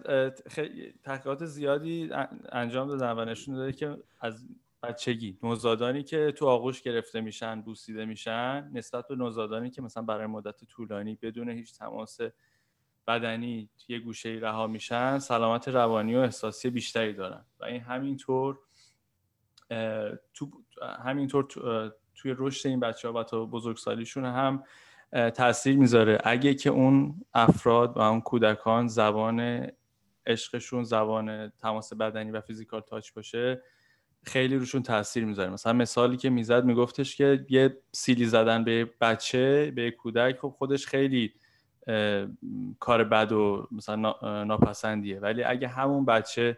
[1.03, 2.10] تحقیقات زیادی
[2.51, 4.45] انجام دادن و نشون داده که از
[4.84, 10.25] بچگی نوزادانی که تو آغوش گرفته میشن بوسیده میشن نسبت به نوزادانی که مثلا برای
[10.25, 12.19] مدت طولانی بدون هیچ تماس
[13.07, 17.45] بدنی یه گوشه رها میشن سلامت روانی و احساسی بیشتری دارن.
[17.60, 18.60] و این همینطور
[20.34, 20.51] تو
[20.99, 21.47] همینطور
[22.15, 24.63] توی رشد این بچه ها و تا بزرگسالیشون هم
[25.12, 26.17] تاثیر می‌ذاره.
[26.24, 29.67] اگه که اون افراد و اون کودکان زبان
[30.26, 33.62] عشقشون زبان تماس بدنی و فیزیکال تاچ باشه
[34.24, 35.50] خیلی روشون تاثیر می‌ذاره.
[35.50, 40.88] مثلا مثالی که می‌زد میگفتش که یه سیلی زدن به بچه به کودک خب خودش
[40.88, 41.34] خیلی
[42.80, 45.19] کار بد و مثلا ناپسندیه.
[45.19, 46.58] ولی اگه همون بچه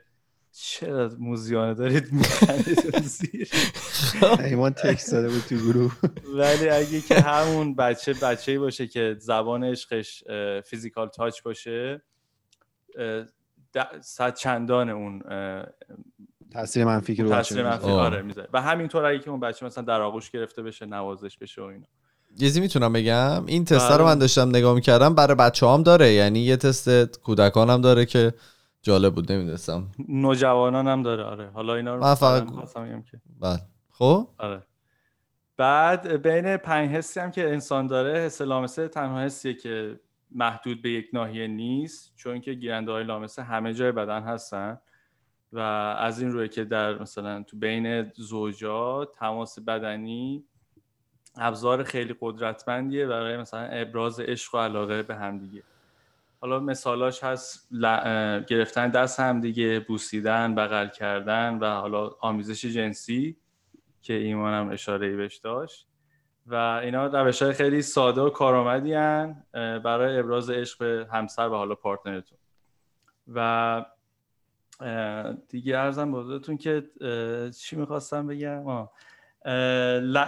[0.56, 3.50] چرا موزیانه دارید میخندید زیر؟
[4.39, 5.96] ایمان تکس داده بود تو گروه.
[6.36, 10.24] ولی اگه که همون بچه بچه باشه که زبان عشقش
[10.66, 12.02] فیزیکال تاچ باشه
[14.02, 15.22] صد چندان اون
[16.54, 18.50] تاثیر منفی که رو تاثیر منفی آره می‌ذاره.
[18.54, 21.86] و همینطور اگه که اون بچه مثلا در آغوش گرفته بشه نوازش بشه و اینا.
[22.39, 24.06] یزی می‌تونم بگم؟ این تست رو بله.
[24.06, 26.13] من داشتم نگاه می‌کردم برای بچه هم داره.
[26.13, 26.89] یعنی یه تست
[27.20, 28.34] کودکان هم داره که
[28.84, 29.91] جالب بود نمی‌دونستم.
[30.10, 31.50] نوجوانان هم داره آره.
[31.50, 32.46] حالا اینا رو من فقط
[33.12, 33.22] که.
[33.39, 33.60] بله.
[33.89, 34.63] خب؟ آره.
[35.58, 40.00] بعد بین پنج حسی هم که انسان داره حس لامسه تنها حسیه که
[40.32, 44.78] محدود به یک ناحیه نیست چون که گیرنده های لامسه همه جای بدن هستن
[45.54, 45.60] و
[46.00, 50.43] از این روی که در مثلا تو بین زوجا تماس بدنی
[51.38, 55.63] ابزار خیلی قدرتمندیه برای مثلا ابراز عشق و علاقه به همدیگه
[56.44, 57.70] حالا مثالاش هست
[58.48, 63.38] گرفتن دست همدیگه بوسیدن بغل کردن و حالا آمیزش جنسی
[64.02, 65.88] که ایمانم اشاره بهش داشت.
[66.48, 68.94] و اینا روش های خیلی ساده و کارآمدی
[69.84, 72.38] برای ابراز عشق به همسر و حالا پارتنرتون.
[73.34, 73.86] و
[75.50, 76.84] دیگه ارزم بازتون که
[77.60, 78.88] چی می‌خواستم بگم؟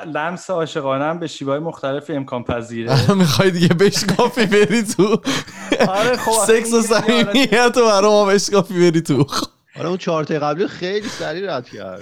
[0.06, 3.13] لمس عاشقانه به شیوهای مختلف امکان پذیره.
[3.21, 5.21] می‌خوای دیگه بشکافی بری تو؟
[5.89, 9.27] آره خب سکس و صمیمیت و برای ما بشکافی بری تو.
[9.75, 12.01] آره اون چهار قبلی خیلی سریع رد کرد.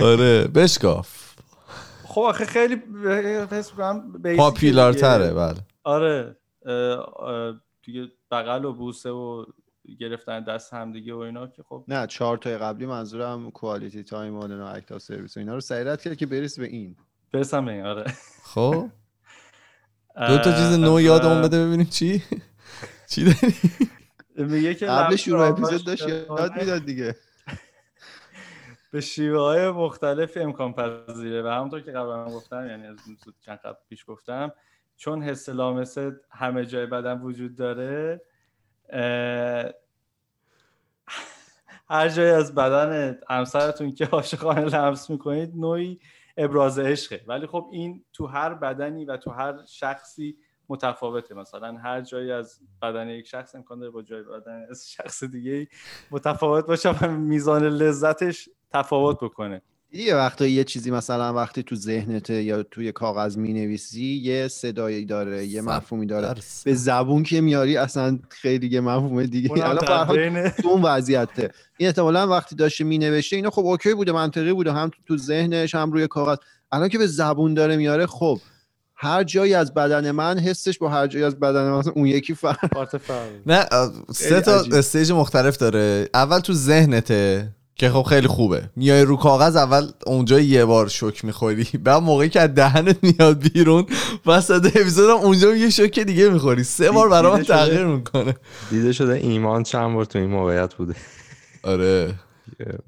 [0.00, 1.28] آره بشکاف.
[2.04, 2.82] خب آخه خیلی
[3.50, 3.72] حس
[4.36, 5.58] popular تره بله.
[5.84, 6.36] آره
[7.82, 9.44] دیگه بغل و بوسه و
[10.00, 14.62] گرفتن دست همدیگه و اینا که خب نه چهار تای قبلی منظورم quality time و
[14.62, 16.96] acts of service و اینا رو سریع رد کرد که بریس به این.
[17.32, 18.04] برسم به این آره.
[18.44, 18.88] خب.
[20.28, 22.22] دو تا چیز نو یادمون بده ببینیم چی؟
[23.08, 23.54] چی داری؟
[24.36, 27.16] میگه که قبل شروع اپیزود داشت یاد می‌داد دیگه.
[28.90, 32.96] به شیوه های مختلف امکان پذیره و همونطور که قبلا گفتم یعنی از
[33.40, 34.52] چند قبل پیش گفتم
[34.96, 38.20] چون حس لامسه همه جای بدن وجود داره
[41.88, 46.00] هر جایی از بدن همسرتون که عاشقانه لمس می‌کنید نوعی
[46.36, 47.24] ابراز عشقه.
[47.26, 50.36] ولی خب این تو هر بدنی و تو هر شخصی
[50.68, 51.34] متفاوته.
[51.34, 55.68] مثلا هر جایی از بدن یک شخص امکان داره با جای بدن از شخص دیگه
[56.10, 59.62] متفاوت باشه و میزان لذتش تفاوت بکنه.
[59.92, 65.04] یه وقتا یه چیزی مثلا وقتی تو ذهنته یا توی کاغذ می نویسی یه صدایی
[65.04, 66.34] داره یه مفهومی داره.
[66.64, 69.52] به زبون که میاری اصلا خیلی یه مفهوم دیگه.
[69.52, 71.50] الان تو اون وضعیته.
[71.76, 74.72] این احتمالا وقتی داشته می نوشته اینا خب okay بوده منطقی بوده.
[74.72, 76.36] هم تو ذهنش هم روی کاغذ.
[76.72, 78.38] الان که به زبون داره میاره خب
[79.00, 82.58] هر جایی از بدن من حسش با هر جایی از بدن من اون یکی فرق
[83.46, 83.66] نه
[84.12, 86.08] سه تا stage مختلف داره.
[86.14, 88.70] اول تو ذهنته که خب خیلی خوبه.
[88.76, 91.64] میای رو کاغذ اول اونجا یه بار شوک می‌خوری.
[91.84, 93.86] بعد موقعی که از دهنت میاد بیرون
[94.26, 96.64] وسط اپیزود اونجا یه شوک دیگه می‌خوری.
[96.64, 98.34] سه بار برای من تغییر می‌کنه.
[98.70, 100.94] دیده شده ایمان چند بار تو این موقعیت بوده؟
[101.62, 102.14] آره.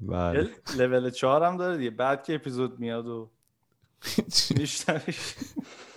[0.01, 0.49] بله.
[0.77, 1.89] لول چهار هم داره دیگه.
[1.89, 3.29] بعد که اپیزود میاد و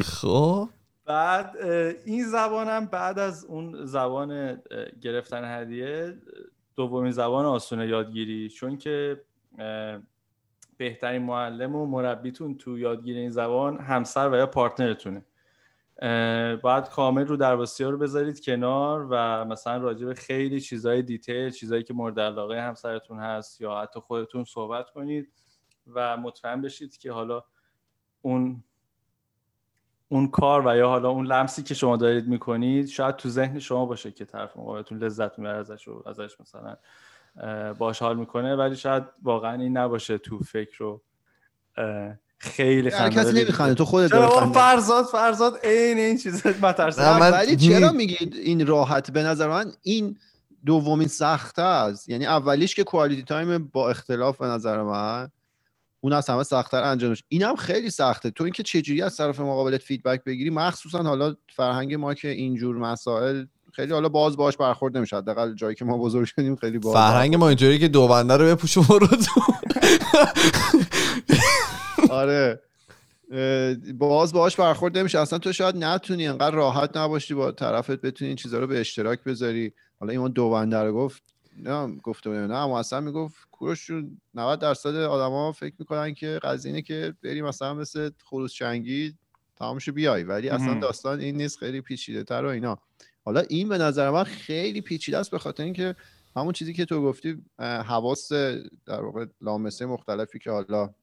[0.00, 0.68] خب.
[1.06, 1.56] بعد
[2.04, 4.62] این زبانم بعد از اون زبان
[5.00, 6.18] گرفتن هدیه
[6.76, 8.48] دومین زبان آسون یادگیری.
[8.48, 9.20] چون که
[10.76, 15.24] بهترین معلم و مربیتون تو یادگیری این زبان همسر و یا پارتنرتونه.
[16.62, 21.50] باید کامل رو درواسی ها رو بذارید کنار و مثلا راجع به خیلی چیزهای دیتیل
[21.50, 25.32] چیزهایی که مورد علاقه همسرتون هست یا حتی خودتون صحبت کنید
[25.86, 27.44] و مطمئن بشید که حالا
[28.22, 28.64] اون
[30.08, 33.86] اون کار و یا حالا اون لمسی که شما دارید می‌کنید شاید تو ذهن شما
[33.86, 36.76] باشه که طرف مقابلتون لذت می‌بره ازش و ازش مثلا
[37.74, 41.02] باش حال می‌کنه ولی شاید واقعا این نباشه تو فکر رو
[42.38, 44.14] خیلی خنده کسی نمیخنده تو خودت
[44.54, 50.18] فرزاد فرزاد عین این چیز مترسم ولی چرا میگید این راحت؟ به نظر من این
[50.66, 52.08] دومین سخته است.
[52.08, 55.28] یعنی اولیش که quality time با اختلاف به نظر من
[56.04, 58.30] اون از همه سختتر انجامش اینم خیلی سخته.
[58.30, 63.44] تو اینکه چجوری از طرف مقابلت feedback بگیری مخصوصا حالا فرهنگ ما که اینجور مسائل
[63.72, 65.16] خیلی حالا باز باش برخورد نمیشه.
[65.16, 68.44] حداقل جایی که ما بزرگ شدیم خیلی باز فرهنگ ما اینجوری که دو بنده رو
[68.44, 69.08] بپوشه برو
[72.10, 72.60] آره.
[73.94, 75.18] باز باش برخورد نمیشه.
[75.18, 79.24] اصلا تو شاید نتونی انقدر راحت نباشی با طرفت بتونی این چیزا رو به اشتراک
[79.24, 79.72] بذاری.
[80.00, 81.33] حالا ایمان دو بنده رو گفت.
[81.56, 83.90] نه گفته نه اما اصلا می‌گفت کوروش
[84.34, 89.14] 90 درصد آدما فکر می‌کنن که قضیه اینه که بری مثلا مثل خروس چنگی
[89.56, 92.78] تمامشو بیای ولی اصلا داستان این نیست خیلی پیچیده تر و اینا.
[93.24, 95.96] حالا این به نظر من خیلی پیچیده است به خاطر اینکه
[96.36, 98.32] همون چیزی که تو گفتی حواس
[98.86, 100.94] در واقع لامسه مختلفی که حالا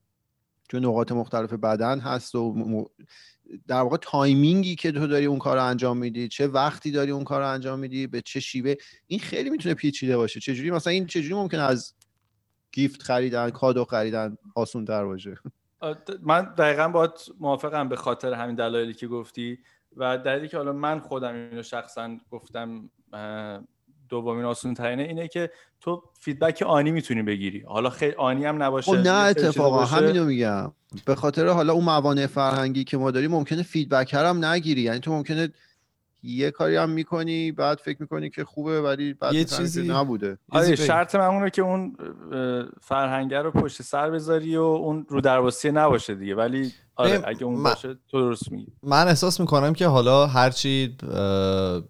[0.71, 2.89] تو نقاط مختلف بدن هست و
[3.67, 7.11] در واقع timing ی که تو داری اون کار رو انجام میدی چه وقتی داری
[7.11, 8.75] اون کار رو انجام میدی به چه شیوه
[9.07, 10.39] این خیلی می‌تونه پیچیده باشه.
[10.39, 11.93] چجوری؟ مثلا این چجوری ممکنه از
[12.71, 15.37] gift خریدن کادو خریدن آسون تر باشه
[16.21, 19.59] من دقیقا باید موافقم به خاطر همین دلایلی که گفتی
[19.97, 22.89] و دلیلی که حالا من خودم اینو شخصا گفتم
[24.11, 27.63] دومین آسون ترینه اینه که تو feedback آنی می‌تونی بگیری.
[27.67, 30.71] حالا خیلی آنی هم نباشه خب نه اتفاقا همینو میگم.
[31.05, 34.81] به خاطر حالا اون موانع فرهنگی که ما داریم ممکنه feedback هم نگیری.
[34.81, 35.49] یعنی تو ممکنه
[36.23, 40.37] یه کاری هم می‌کنی بعد فکر می‌کنی که خوبه ولی بعد یه چیزی نبوده.
[40.49, 41.95] آره شرط من اونه که اون
[42.81, 46.35] فرهنگه رو پشت سر بذاری و اون رودرواسی نباشه دیگه.
[46.35, 48.71] ولی آره اگه اون باشه تو درست میگی.
[48.83, 50.95] من احساس می‌کنم که حالا هرچی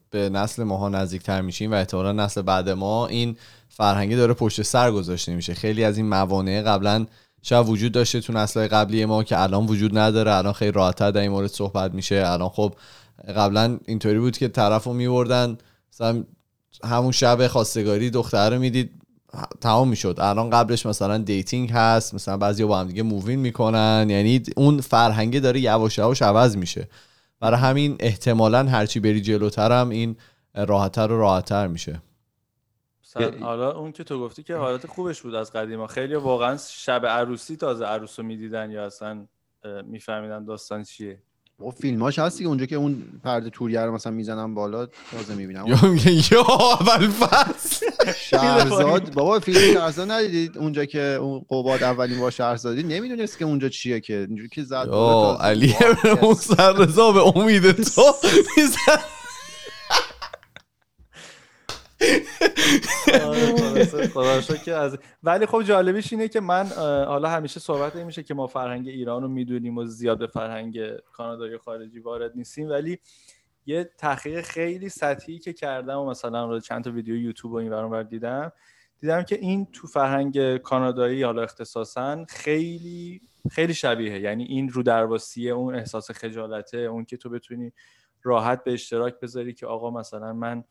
[0.09, 3.37] به نسل ماها نزدیکتر میشیم و احتمالا نسل بعد ما این
[3.69, 5.53] فرهنگی داره پشت سر گذاشته میشه.
[5.53, 7.05] خیلی از این موانع قبلا
[7.43, 10.35] شاید وجود داشته تو نسل قبلی ما که الان وجود نداره.
[10.35, 12.23] الان خیلی راحتتر در این مورد صحبت میشه.
[12.25, 12.73] الان خب
[13.27, 15.57] قبلا اینطوری بود که طرف رو میوردن
[15.93, 16.23] مثلا
[16.83, 18.91] همون شب خواستگاری دختر رو می‌دید
[19.61, 20.15] تمام می‌شد.
[20.19, 24.07] الان قبلش مثلا dating هست مثلا بعضی با هم دیگه move in می‌کنن.
[24.09, 26.87] یعنی اون فرهنگه داره یواش یواش عوض میشه.
[27.39, 30.15] برای همین احتمالا هرچی بری جلوتر هم این
[30.55, 32.01] راحتتر و راحتتر میشه.
[33.41, 35.87] حالا اون که تو گفتی که حالت خوبش بود از قدیما.
[35.87, 39.27] خیلی واقعا شب عروسی تازه عروس رو می‌دیدن یا اصلا
[39.85, 41.21] میفهمیدن داستان چیه.
[41.61, 45.65] با فیلماش هستی اونجا که اون پرده توریه رو مثلا می‌زنن بالا تازه می‌بینم.
[45.67, 45.77] یا
[46.31, 47.85] یا اول فصل.
[48.15, 53.69] شهرزاد بابا فیلم شهرزاد ندیدید؟ اونجا که اون قباد اولین با شهرزادی نمی‌دونست که اونجا
[53.69, 54.25] چیه که.
[54.29, 54.89] اینجوری که زد
[55.41, 55.75] علی
[56.21, 58.01] اون سرزا به امید تو
[63.23, 66.65] آره، از ولی خب جالبیش اینه که من
[67.07, 70.79] حالا همیشه صحبت میشه که ما فرهنگ ایران رو می‌دونیم و زیاد به فرهنگ
[71.13, 72.69] کانادایی خارجی وارد نیستیم.
[72.69, 72.99] ولی
[73.65, 78.03] یه تحقیق خیلی سطحی که کردم و مثلا چند تا ویدیو یوتیوب و این ور
[78.03, 78.51] دیدم
[78.99, 85.49] دیدم که این تو فرهنگ کانادایی حالا اختصاصا خیلی خیلی شبیه یعنی این رو درواسی
[85.49, 87.73] اون احساس خجالته اون که تو بتونی
[88.23, 90.63] راحت به اشتراک بذاری که آقا مثلا من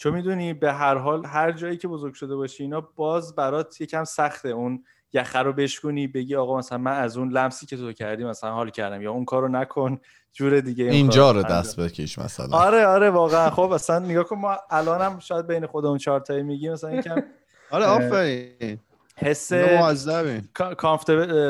[0.00, 4.04] چون می‌دونی به هر حال هر جایی که بزرگ شده باشی اینا باز برات یکم
[4.04, 8.24] سخته اون یخه رو بشکنی بگی آقا مثلا من از اون لمسی که تو کردی
[8.24, 10.00] مثلا حال کردم یا اون کارو نکن
[10.32, 12.58] جور دیگه اینجا رو دست بکش مثلا.
[12.58, 13.50] آره آره واقعا.
[13.50, 17.22] خب مثلا نگاه کن ما الانم شاید بین خودمون چهار تایی میگیم مثلا یکم
[17.70, 18.78] آره آفرین.
[19.16, 19.52] حس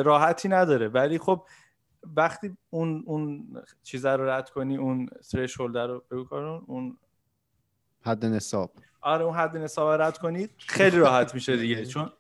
[0.05, 0.89] راحتی نداره.
[0.89, 1.43] ولی خب
[2.17, 3.47] وقتی اون اون
[3.83, 5.09] چیزا رو رد کنی اون
[5.59, 6.35] هولد رو بگو
[6.67, 6.97] اون
[8.05, 8.73] حد نصاب.
[9.01, 10.51] آره اون حد نصاب رد کنید.
[10.59, 12.13] خیلی راحت میشه دیگه چون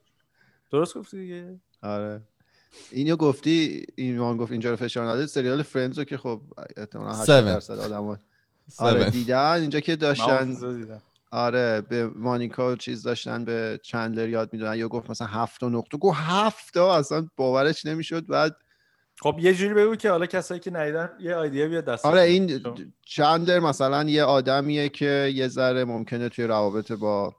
[0.70, 1.60] درست گفتی دیگه.
[1.82, 2.20] آره.
[2.90, 5.26] اینو گفتی ایمان گفت اینجا رو فشار نده.
[5.26, 6.40] سریال فرندز رو که خب
[6.76, 8.18] احتمالاً 8 درصد آدم
[8.78, 9.60] آره دیدن.
[9.60, 10.56] اینجا که داشتن
[11.30, 16.18] آره به مانیکا چیز داشتن به چندلر یاد می‌دونن یا گفت مثلا هفت نقطه گفت
[16.20, 18.26] هفت اصلا باورش نمی‌شد.
[18.26, 18.56] بعد
[19.22, 22.62] خب یه جوری بگو که حالا کسایی که ندیدن یه ایده بیاد دست آره این
[23.06, 27.36] چندلر مثلا یه آدمیه که یه ذره ممکنه توی روابط با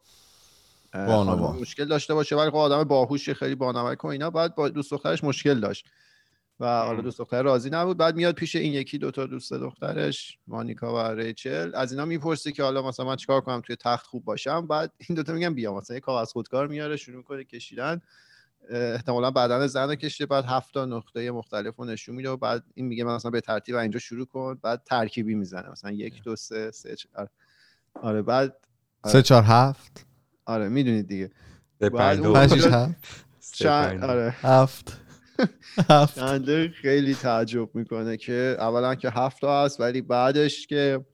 [1.61, 4.29] مشکل داشته باشه ولی خب آدم باهوش خیلی بانمک و اینا.
[4.29, 5.85] بعد با دوست دخترش مشکل داشت
[6.59, 7.97] و حالا دوست دختر راضی نبود.
[7.97, 11.75] بعد میاد پیش این یکی دوتا دوست دخترش مانیکا و ریچل.
[11.75, 14.67] از اینا می‌پرسه که حالا مثلا من چیکار کنم توی تخت خوب باشم.
[14.67, 18.01] بعد این دوتا میگن بیا مثلا یه کاغذ خودکار میاره شروع کنه کشیدن.
[18.69, 22.63] احتمالا بدن زن رو کشیده بعد هفت تا نقطه مختلف رو نشون میده و بعد
[22.73, 26.71] این میگه مثلا به ترتیب اینجا شروع کن بعد ترکیبی می‌زنه مثلا یک دو سه
[26.71, 27.29] سه چهار
[27.93, 28.21] آره.
[28.21, 28.55] بعد
[29.03, 29.13] آره.
[29.13, 30.05] سه چهار هفت؟
[30.45, 31.31] آره می‌دونید دیگه.
[31.79, 33.65] بعد هفت؟
[34.03, 34.35] آره.
[34.41, 34.97] هفت.
[35.89, 36.19] هفت.
[36.81, 41.05] خیلی تعجب می‌کنه که اولا که هفت تا هست ولی بعدش که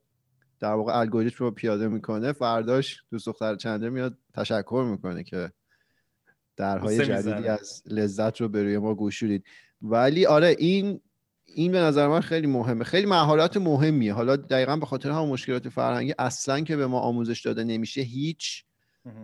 [0.59, 5.51] در واقع الگوریتم رو پیاده می‌کنه فرداش دوست دختر چندر میاد تشکر می‌کنه که
[6.57, 9.43] درهای جدیدی از لذت رو به روی ما گوشودید
[9.81, 11.01] ولی آره این
[11.45, 12.83] این به نظر من خیلی مهمه.
[12.83, 14.13] خیلی مهارت مهمیه.
[14.13, 18.63] حالا دقیقا به خاطر هم مشکلات فرهنگی اصلا که به ما آموزش داده نمیشه هیچ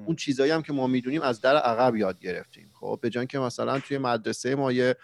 [0.05, 2.69] اون چیزایی هم که ما می‌دونیم از در عقب یاد گرفتیم.
[2.73, 4.95] خب به جان که مثلا توی مدرسه ما یه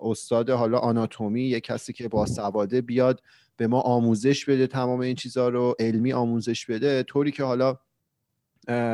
[0.00, 3.22] استاد حالا آناتومی یه کسی که با سواده بیاد
[3.56, 7.78] به ما آموزش بده تمام این چیزها رو علمی آموزش بده طوری که حالا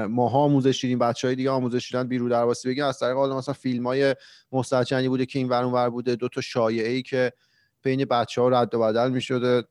[0.09, 2.85] ماها آموزش دیدیم بچه های دیگه آموزش دیدن بیرو درواسی بگیم.
[2.85, 4.17] از طریق حالا مثلا فیلم های
[4.53, 6.17] مستچنی بوده که این ور ور بوده.
[6.17, 7.33] دو تا شایعه ای که
[7.83, 9.65] بین بچه ها رد و بدل می شده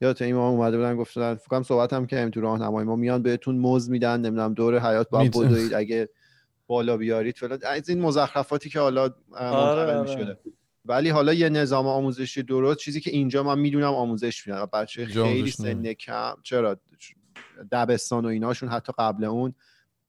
[0.00, 2.86] یا تا ایمان اومده بودن گفتن فکرم صحبت هم که تو راهنمایی.
[2.86, 6.08] ما میان بهتون موز میدن نمی‌دونم دور حیات با بدوید اگه
[6.66, 7.58] بالا بیارید فلان.
[7.66, 10.12] از این مزخرفاتی که حالا آره, آره.
[10.12, 10.38] شده
[10.84, 14.66] ولی حالا یه نظام آموزشی درست چیزی که اینجا من می‌دونم آموزش میدن.
[14.72, 16.34] بچه خیلی سن کم.
[16.42, 16.76] چرا؟
[17.72, 19.54] دبستان و ایناشون حتی قبل اون.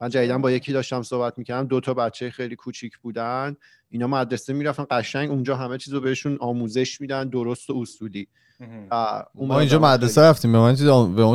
[0.02, 3.56] من جدیدن با یکی داشتم صحبت می‌کردم دو تا بچه خیلی کوچیک بودن.
[3.90, 8.28] اینا مدرسه می‌رفتن قشنگ اونجا همه چیز رو بهشون آموزش میدن درست و اصولی.
[9.36, 10.76] ما اینجا مدرسه رفتیم به من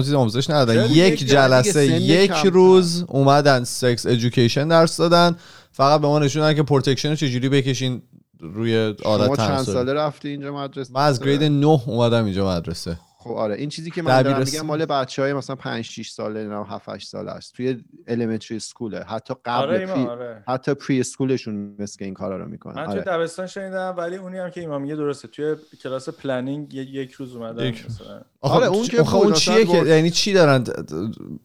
[0.01, 0.91] چیز آموزش ندادن.
[0.91, 5.37] یک جلسه یک روز اومدن sex education درس دادن.
[5.73, 8.03] فقط به ما نشون دادن که protection رو چجوری بکشین
[8.41, 12.99] روی عادت چند ساله رفتی اینجا مدرسه؟ من از grade 9 اومدم اینجا مدرسه.
[13.21, 16.49] خب آره این چیزی که من دارم میگم مال بچه های مثلا 5 6 ساله
[16.49, 17.55] نه 7 8 ساله است.
[17.55, 20.03] توی elementary school ه حتی قبل آره pre...
[20.03, 20.45] آره.
[20.49, 22.75] حتی preschool شون مثل این کارا رو می‌کنن.
[22.75, 23.03] من توی آره.
[23.03, 25.29] دبستان شنیدم ولی اونی هم که ایمان میگه درسته.
[25.29, 28.21] توی کلاس planning یک روز اومدن یک مثلا.
[28.41, 30.65] آره اون که اون چیه که یعنی چی دارن؟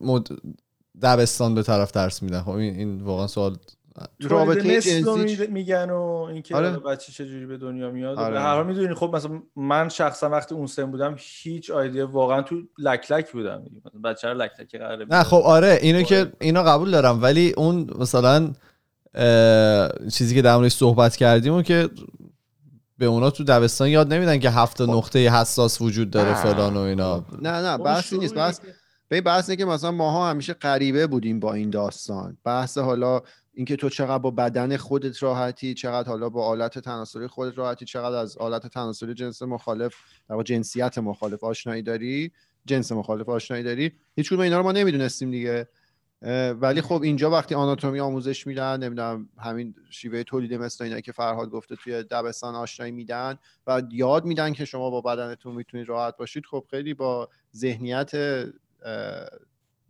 [0.02, 0.28] مد...
[1.02, 3.58] دبستان به طرف درس میدن؟ خب این, این واقعا سوال
[4.22, 6.70] رابطه جنسی میگن و اینکه آره.
[6.70, 8.18] بچه چجوری به دنیا میاد.
[8.18, 8.40] آره.
[8.40, 12.56] هر حال می‌دونی خب مثلا من شخصا وقتی اون سن بودم هیچ idea واقعا تو
[12.78, 13.64] لک لک بودم
[14.04, 17.22] بچه رو لک لک قراره نه خب آره اینو که اینا قبول دارم.
[17.22, 18.54] ولی اون مثلا
[20.14, 21.90] چیزی که در موردش صحبت کردیم و که
[22.98, 24.90] به اونا تو دبستان یاد نمیدن که هفت خب.
[24.90, 27.26] نقطه حساس وجود داره فلان و اینا.
[27.42, 28.36] نه نه بحثی نیست.
[28.36, 28.60] بحث
[29.08, 32.38] به بحث که مثلا ماها همیشه غریبه بودیم با این داستان.
[32.44, 33.22] بحث حالا
[33.54, 38.16] اینکه تو چقدر با بدن خودت راحتی چقدر حالا با آلت تناسلی خودت راحتی چقدر
[38.16, 39.96] از آلت تناسلی جنس مخالف
[40.30, 42.32] در جنسیت مخالف آشنایی داری
[42.66, 43.92] جنس مخالف آشنایی داری.
[44.16, 45.68] هیچ اینا رو ما نمی‌دونستیم دیگه.
[46.62, 51.50] ولی خب اینجا وقتی آناتومی آموزش میدن نمی‌دونم همین شیوه تولید مثل اینا که فرهاد
[51.50, 53.38] گفته توی دبستان آشنایی میدن
[53.68, 58.12] و یاد میدن که شما با بدنتون می‌تونید راحت باشید خب خیلی با ذهنیت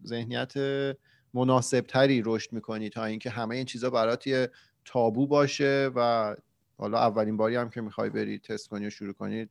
[0.05, 0.53] ذهنیت
[1.34, 4.50] مناسب تری رشد می‌کنی تا اینکه همه این چیزا برات یه
[4.86, 6.36] تابو باشه و
[6.78, 9.48] حالا اولین باری هم که می‌خوای بری تست کنی و شروع کنی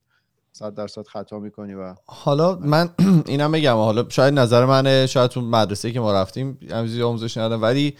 [0.52, 2.88] صد درصد خطا می‌کنی و حالا من
[3.26, 7.36] اینم بگم حالا شاید نظر منه شاید تو مدرسه که ما رفتیم هم چیزی آموزش
[7.36, 7.96] ندادن ولی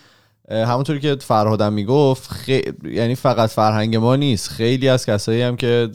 [0.51, 2.49] همونطوری که فرهادم می‌گفت خ...
[2.85, 4.49] یعنی فقط فرهنگ ما نیست.
[4.49, 5.91] خیلی از کسایی هم که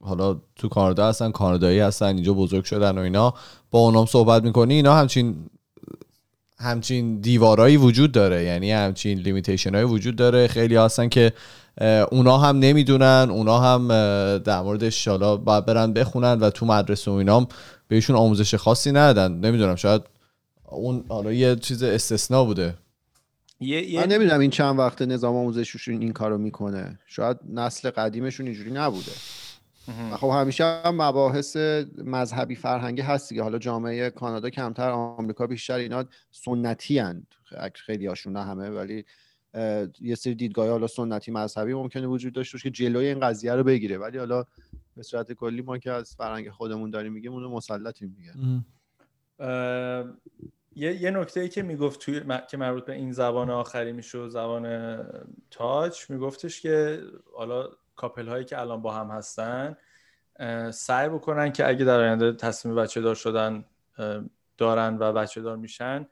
[0.00, 3.34] حالا تو کانادا هستن کانادایی هستن اینجا بزرگ شدن و اینا
[3.70, 5.50] با اونام صحبت می‌کنی اینا همچین
[6.60, 10.46] همچین دیوارایی وجود داره یعنی همچین limitation های وجود داره.
[10.46, 11.32] خیلی هستن که
[12.10, 13.88] اونا هم نمی‌دونن اونا هم
[14.38, 17.46] در موردش حالا باید برن بخونن و تو مدرسه و اینام
[17.88, 19.32] بهشون آموزش خاصی ندادن.
[19.34, 20.02] نمی‌دونم شاید
[20.68, 22.74] اون حالا یه چیز استثنا بوده.
[23.60, 26.98] من نمی‌دونم این چند وقت نظام آموزششون این کارو می‌کنه.
[27.06, 29.12] شاید نسل قدیمشون اینجوری نبوده.
[30.16, 31.56] خب همیشه هم مباحث
[32.04, 33.42] مذهبی فرهنگی هست دیگه.
[33.42, 37.26] حالا جامعه کانادا کمتر آمریکا بیشتر اینا سنتی هند
[37.74, 39.04] خیلی هاشون نه همه ولی
[40.00, 43.64] یه سری دیدگاه حالا سنتی مذهبی ممکنه وجود داشته باشه که جلوی این قضیه رو
[43.64, 43.98] بگیره.
[43.98, 44.44] ولی حالا
[44.96, 48.32] به صورت کلی ما که از فرهنگ خودمون داریم میگیم اونو مسلطیم میگه
[50.76, 54.96] یه, یه نکته ای که می‌گفت توی که مربوط به این زبان آخری میشه زبان
[55.50, 57.02] تاچ میگفتش که
[57.36, 57.68] حالا
[57.98, 59.76] کاپل هایی که الان با هم هستن
[60.70, 63.64] سعی بکنن که اگه در آینده تصمیم بچه دار شدن
[64.58, 66.06] دارن و بچه دار میشن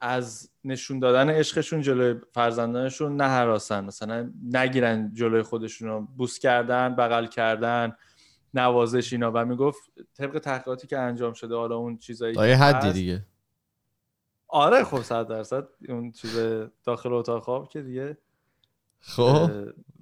[0.00, 6.96] از نشون دادن عشقشون جلوی فرزندانشون نه حراسن مثلا نگیرن جلوی خودشون رو بوس کردن
[6.96, 7.96] بغل کردن
[8.54, 9.32] نوازش اینا.
[9.34, 9.80] و می‌گفت
[10.14, 13.26] طبق تحقیقاتی که انجام شده حالا اون چیزایی تا حدی دیگه.
[14.48, 16.38] آره خب صد درصد اون چیز
[16.84, 18.18] داخل اتاق خواب که دیگه
[19.00, 19.50] خب؟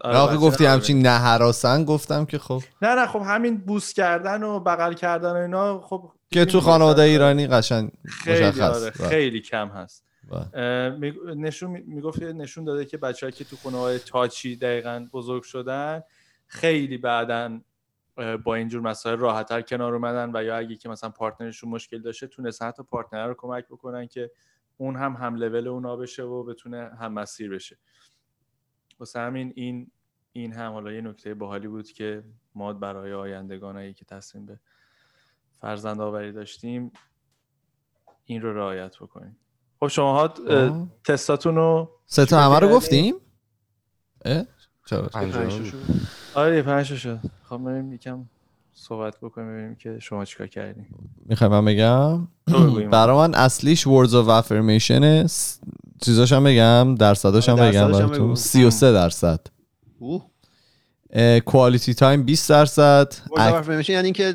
[0.00, 2.62] آره گفتی همچین نه حراسن گفتم که خب.
[2.82, 7.02] نه نه خب همین بوس کردن و بغل کردن و اینا خب که تو خانواده
[7.02, 8.90] ایرانی قشنگ خیلی آره بله.
[8.90, 10.04] خیلی کم هست.
[10.52, 10.90] بله.
[11.34, 16.02] نشون می‌گفت نشون داده که بچه که تو خانواده تاچی دقیقا بزرگ شدن
[16.46, 17.60] خیلی بعدا
[18.44, 22.66] با اینجور مسائل راحتتر کنار اومدن و یا اگه که مثلا پارتنرشون مشکل داشته تونستن
[22.66, 24.30] حتی پارتنر رو کمک بکنن که
[24.76, 27.78] اون هم هم لول اونا بشه و بتونه هم مسیر بشه.
[29.00, 29.90] واسه همین این
[30.32, 32.24] این هم حالا یه نکته باحالی بود که
[32.54, 34.58] ما برای آیندگانایی که تصمیم به
[35.60, 36.92] فرزند آوری داشتیم
[38.24, 39.36] این رو رعایت بکنیم.
[39.80, 43.14] خب شما ها تستاتون رو سه تا همه رو گفتیم؟
[44.24, 44.44] اه؟
[46.34, 47.20] آره پنج شد.
[47.44, 48.24] خب بریم یکم
[48.72, 50.86] صحبت بکنیم ببینیم که شما چیکار کردیم
[51.26, 52.28] می‌خوام من بگم؟
[52.90, 55.28] برای من اصلیش words of affirmation
[56.00, 58.34] چیزاش هم بگم درصداش هم بگم براتون.
[58.34, 59.40] 33 درصد.
[61.44, 63.12] quality time 20 درصد.
[63.88, 64.34] یعنی اینکه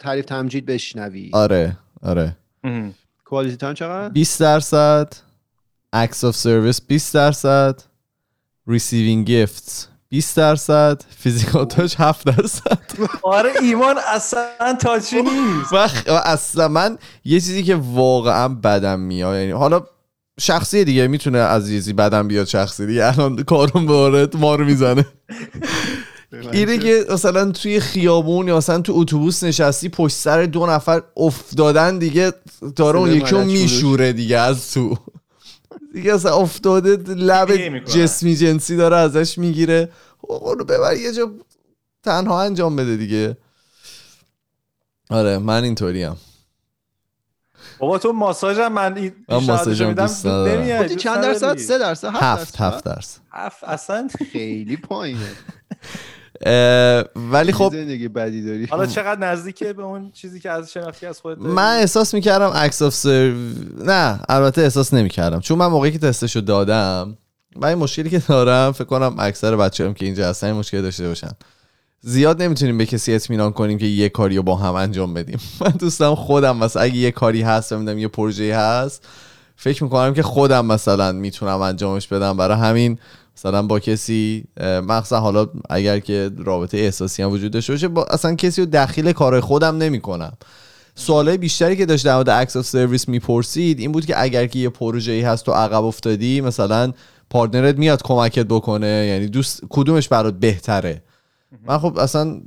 [0.00, 1.30] تعریف تمجید بشنوی.
[1.32, 2.36] آره آره.
[3.24, 5.12] quality time چقدر؟ 20 درصد.
[5.92, 7.80] acts of service 20 درصد.
[8.66, 11.02] receiving gifts 20 درصد.
[11.08, 12.78] physical touch 7 درصد.
[13.22, 15.72] آره ایمان اصلا touchy نیست.
[15.72, 15.88] و
[16.24, 19.82] اصلا من یه چیزی که واقعا بدم میاد یعنی حالا
[20.38, 23.06] شخصی دیگه می‌تونه عزیزی بدم بیاد شخصی دیگه.
[23.06, 25.06] الان کارون به ما رو می‌زنه.
[26.52, 31.98] اینه که مثلا توی خیابون یا مثلا تو اتوبوس نشستی پشت سر دو نفر افتادن
[31.98, 32.32] دیگه
[32.76, 34.96] داره اون یکی میشوره دیگه از تو.
[35.92, 39.88] دیگه اصلا افتاده لب جسمی جنسی داره ازش می‌گیره.
[40.20, 41.30] اونو ببر یه جا
[42.02, 43.36] تنها انجام بده دیگه.
[45.10, 46.16] آره من اینطوریم.
[47.78, 50.88] بابا تو ماساژ هم من این من ماساژم دوست ندارم.
[50.88, 53.20] خب چند درصد؟ سه درصد هفت هفت درصد.
[53.32, 55.30] هفت اصلا خیلی پایینه.
[57.16, 58.66] ولی خب زندگی بدی داری.
[58.66, 62.82] حالا چقدر نزدیکه به اون چیزی که از شناختی از خودت من احساس می‌کردم عکس
[62.82, 63.34] آف سرو
[63.84, 65.40] نه البته احساس نمی‌کردم.
[65.40, 67.18] چون من موقعی که تستشو دادم
[67.56, 71.08] من این مشکلی که دارم فکر کنم اکثر بچه‌ام که اینجا هستن این مشکل داشته
[71.08, 71.30] باشن.
[72.00, 75.38] زیاد نمی‌تونیم به کسی اطمینان کنیم که یه کاری رو با هم انجام بدیم.
[75.60, 79.06] من دوستم خودم مثلا اگه یه کاری هست و یه پروژه هست
[79.56, 82.36] فکر می‌کنم که خودم مثلا می‌تونم انجامش بدم.
[82.36, 82.98] برای همین
[83.36, 88.34] مثلا با کسی مخصوصا حالا اگر که رابطه احساسی هم وجود داشته باشه با اصلا
[88.34, 90.32] کسی رو دخیل کار خودم نمی‌کنم.
[90.94, 94.68] سوالای بیشتری که داشت در مورد اکس سرویس می‌پرسید این بود که اگر که یه
[94.68, 96.92] پروژه ای هست تو عقب افتادی مثلا
[97.30, 101.02] پارتنرت میاد کمکت بکنه؟ یعنی دوست کدومش برات بهتره؟
[101.66, 102.40] من خب اصلا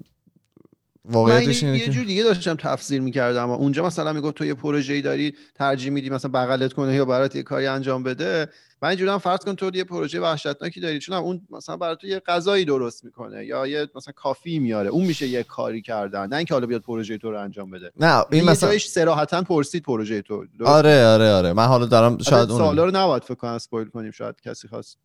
[1.06, 4.94] واقعیتش اینه یه جور دیگه داشتم تفسیر می‌کردم و اونجا مثلا می‌گفت تو یه پروژه
[4.94, 8.50] ای داری ترجیح میدی مثلا بغلت کنه یا برات یه کاری انجام بده.
[8.82, 12.08] من اینجوری هم فرض کن تو یه پروژه وحشتناکی داری چون اون مثلا برای تو
[12.08, 14.90] یه غذایی درست می‌کنه یا یه مثلا کافی میاره.
[14.90, 17.92] اون میشه یه کاری کردن نه اینکه حالا بیاد پروژه تو رو انجام بده.
[18.00, 21.54] نه این مثلا جایش صراحتا پرسید پروژه تو آره آره آره.
[21.54, 24.98] من حالا دارم شاید اون سوالا رو نباید فکر کنم اسپویل کنیم شاید کسی خواست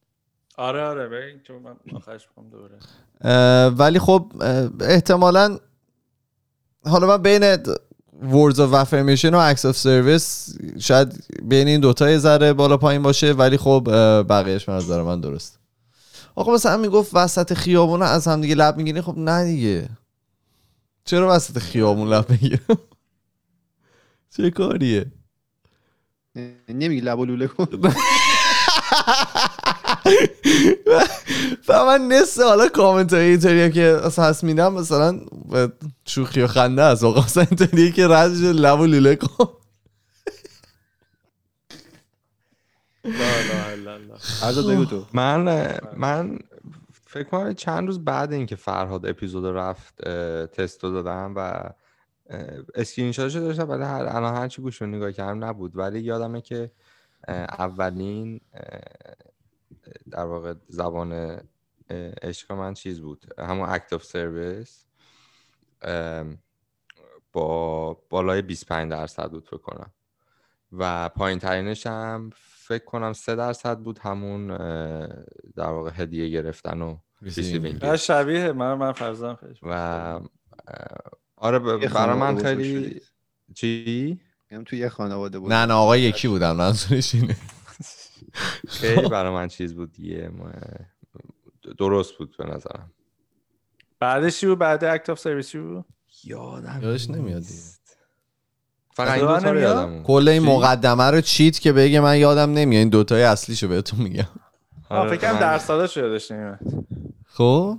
[0.56, 2.78] آره آره ببین چون من آخرش دوره
[3.68, 4.32] ولی خب
[4.80, 5.58] احتمالاً
[6.86, 7.56] حالا من بین
[8.22, 13.02] Words of Affirmation و Acts of Service شاید بین این دوتا یه ذره بالا پایین
[13.02, 13.82] باشه ولی خب
[14.28, 15.58] بقیهش من از من درست.
[16.34, 19.88] آقا مثلا می‌گفت وسط خیابون از هم دیگه لب می‌گیری خب نه دیگه.
[21.04, 22.60] چرا وسط خیابون لب می‌گیره؟
[24.36, 25.06] چه کاریه؟
[26.68, 27.66] نمیگی لب و لوله کن.
[31.68, 35.20] و من نصف حالا کامنت های اینطوری که اصلا هست میدم مثلا
[36.04, 39.48] شوخی و خنده از آقا اصلا اینطوریه که ردش لب و لوله کن.
[45.12, 46.38] من من
[47.06, 50.04] فکر کنم چند روز بعد اینکه فرهاد اپیزود رفت
[50.46, 51.70] تست دادم و
[52.74, 55.76] اسکرین شاتشو داشتم ولی الان هرچی گوشی رو نگاه کردم نبود.
[55.76, 56.70] ولی یادمه که
[57.58, 58.40] اولین
[60.10, 61.40] در واقع زبان
[62.22, 64.86] عشق من چیز بود؟ همون act of service
[67.32, 69.92] با بالای 25 درصد بود فکر کنم.
[70.72, 74.46] و پایین ترینش هم فکر کنم 3 درصد بود همون
[75.56, 80.20] در واقع هدیه گرفتن و receiving شبیه من من فرضاً خیلی و
[81.36, 83.00] آره برای من خیلی
[83.54, 84.20] چی؟
[84.50, 87.36] هم توی یه خانواده بود نه نه آقا یکی بودن منظورش اینه.
[88.68, 90.30] خیلی برای من چیز بود یه
[91.78, 92.92] درست بود به نظرم.
[94.00, 95.84] بعدش چی بود؟ بعد act of service بود؟
[96.24, 97.42] یادم یادش نمیاد
[98.94, 102.78] فقط این دوتا رو یادم کل این مقدمه رو چید که بگه من یادم نمیاد.
[102.78, 104.24] این دوتای اصلیشو بهتون میگم.
[104.88, 106.58] آره فکرم درصدش یادش نمیاد.
[107.26, 107.78] خب,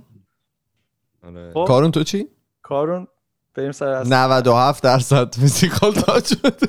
[1.22, 1.52] آره.
[1.54, 1.64] خب.
[1.68, 2.28] کارون تو چی؟
[2.62, 3.08] کارون
[3.54, 6.68] بریم سر 97 درصد physical touch شده.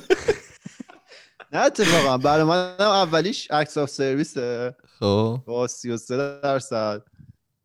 [1.51, 2.17] نه اتفاقا.
[2.17, 4.37] برای من اولیش acts of service
[4.99, 5.41] خب.
[5.45, 7.03] با 33 درصد.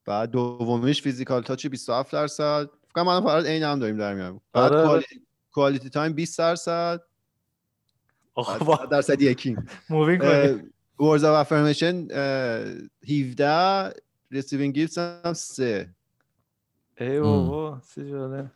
[0.05, 2.71] بعد دومیش physical touch 27 درصد.
[2.89, 4.41] فکر من فقط عین هم داریم در میاریم.
[4.53, 5.05] بعد آره.
[5.53, 7.01] quality time 20 درصد.
[8.91, 9.57] درصد یکی.
[9.91, 12.09] مووینگ کنیم ورز اف افرمیشن
[13.09, 13.93] 17
[14.31, 15.95] ریسیوینگ گیفتس هم 3
[17.01, 18.51] ای بابا سی جاله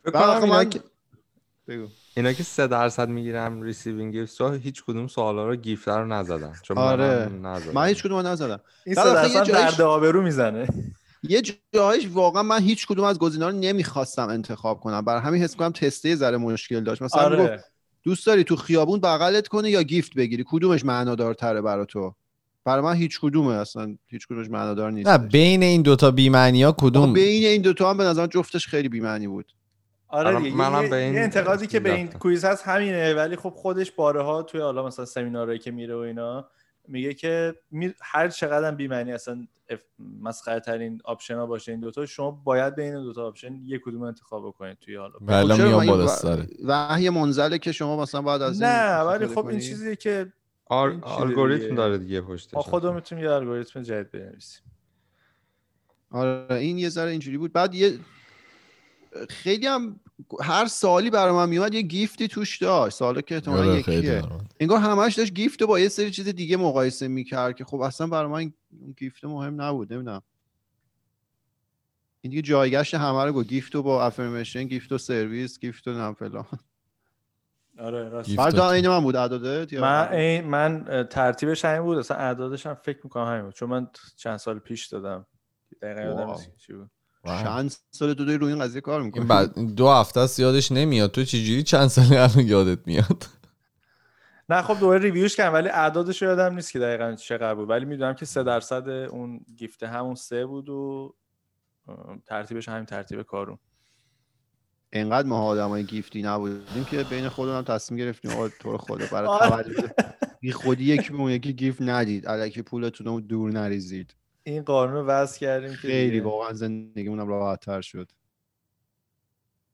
[1.67, 1.87] بگو.
[2.17, 6.53] اینا که سه درصد می‌گیرم ریسیوینگ گیفت هیچ کدوم سوالا رو گیفت رو نزدن.
[6.61, 7.27] چون آره.
[7.27, 8.59] من, من هیچ کدوم نزدم.
[8.85, 10.67] این سه درصد درد آبرو می‌زنه.
[11.23, 11.41] یه
[11.73, 15.01] جایش واقعا من هیچ کدوم از گزینا رو نمی‌خواستم انتخاب کنم.
[15.01, 17.01] برای همین حس کنم تسته ذره مشکل داشت.
[17.01, 17.63] مثلا آره.
[18.03, 22.13] دوست داری تو خیابون بغلت کنه یا gift بگیری؟ کدومش معنادارتره برای تو?
[22.65, 23.53] برای من هیچ کدومه.
[23.53, 25.09] اصلا هیچ کدومش معنادار نیست.
[25.09, 28.89] نه بین این دوتا بی‌معنی ها کدوم بین این دوتا هم به نظر جفتش خیلی
[28.89, 29.45] بی‌معنی بود.
[30.09, 33.49] آره دیگه منم به این یه انتقادی که به این quiz هست همینه ولی خب
[33.49, 36.49] خودش بارها توی حالا مثلا سمینارهایی که میره و اینا
[36.87, 37.55] میگه که
[38.01, 39.47] هر چقدر بی معنی اصلا
[40.21, 44.03] مسخره ترین option ها باشه این دوتا شما باید بین این دوتا option یک کدوم
[44.03, 45.13] انتخاب بکنید توی حالا.
[45.21, 49.59] بله میام بالا سره وحی منزله که شما مثلا باید از نه ولی خب این
[49.59, 50.33] چیزیه که
[50.69, 52.53] الگوریتم داره دیگه پشتش.
[52.53, 54.63] ما خودمون می‌تونیم یه الگوریتم جدید بنویسیم.
[56.11, 57.53] آره این یه ذره اینجوری بود.
[57.53, 57.99] بعد یه
[59.29, 59.99] خیلی هم
[60.41, 62.97] هر سالی برای من میومد یه گیفتی توش داشت.
[62.97, 64.23] سالا که احتمالا یکیه
[64.59, 68.31] انگار همش داشت گیفت با یه سری چیز دیگه مقایسه می‌کرد که خب اصلا برای
[68.31, 70.21] من اون گیفت مهم نبود نمی‌دونم.
[72.21, 75.91] این دیگه جایگشت همه رو گفت گیفت و با افرمیشن گیفت و سرویس گیفت و
[75.91, 76.45] نم فلان.
[77.79, 78.39] آره راست.
[78.59, 81.97] این من بود اعدادت من این من ترتیبش همین بود.
[81.97, 83.53] اصلا اعدادش هم فکر می‌کنم همین بود.
[83.53, 85.25] چون من چند سال پیش دادم.
[85.81, 86.89] دقیقا یادم چی بود.
[87.25, 91.11] چند سال تو روی این قضیه کار می‌کنی؟ بعد دو هفته است یادش نمیاد.
[91.11, 93.25] تو چجوری چند سالی الان یادت میاد؟
[94.49, 97.69] نه خب دوباره ریویوش کردم ولی اعدادش یادم نیست که دقیقا چقدر بود.
[97.69, 101.13] ولی می‌دونم که سه درصد اون گیفته همون سه بود و
[102.25, 103.59] ترتیبش همین ترتیب کارون
[104.93, 109.05] انقدر ما آدمای gift ی نبودیم که بین خودمون هم تصمیم گرفتیم آقا تو خدا
[109.11, 109.95] برای آره.
[110.41, 112.27] بی خودی یکی به یکی gift ندید.
[112.27, 114.15] الکی پولتون رو دور نریزید.
[114.51, 118.11] این قانون رو وضع کردیم که خیلی واقعا زندگیمون راحت تر شد.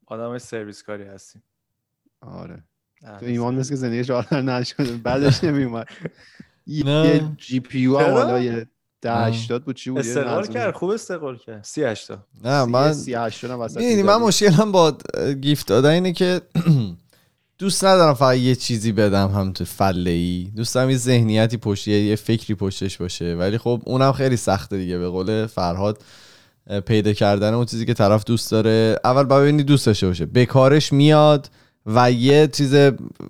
[0.06, 1.42] آدم سرویس کاری هستیم.
[2.20, 2.64] آره.
[3.00, 5.88] تو ایمان مثل که زندگیش راحت نشد بعدش نمیومد
[6.66, 8.66] یه GPU هم حالا یه
[9.00, 9.76] ده هشتاد بود.
[9.76, 10.74] چی بود؟ استقلال کرد.
[10.74, 11.64] خوب استقلال کرد.
[11.64, 13.56] سی هشتا نه من سی هشتا
[14.06, 14.98] من مشکلم با
[15.40, 16.40] گیفت دادن اینه که
[17.58, 21.88] دوست ندارم فقط یه چیزی بدم هم تو فله ای دوست دارم یه ذهنیتی پشت
[21.88, 23.34] یه فکری پشتش باشه.
[23.34, 24.98] ولی خب اونم خیلی سخته دیگه.
[24.98, 26.02] به قول فرهاد
[26.86, 30.26] پیدا کردن اون چیزی که طرف دوست داره اول ببینی دوست داشته باشه.
[30.26, 31.50] به کارش میاد
[31.86, 32.74] و یه چیز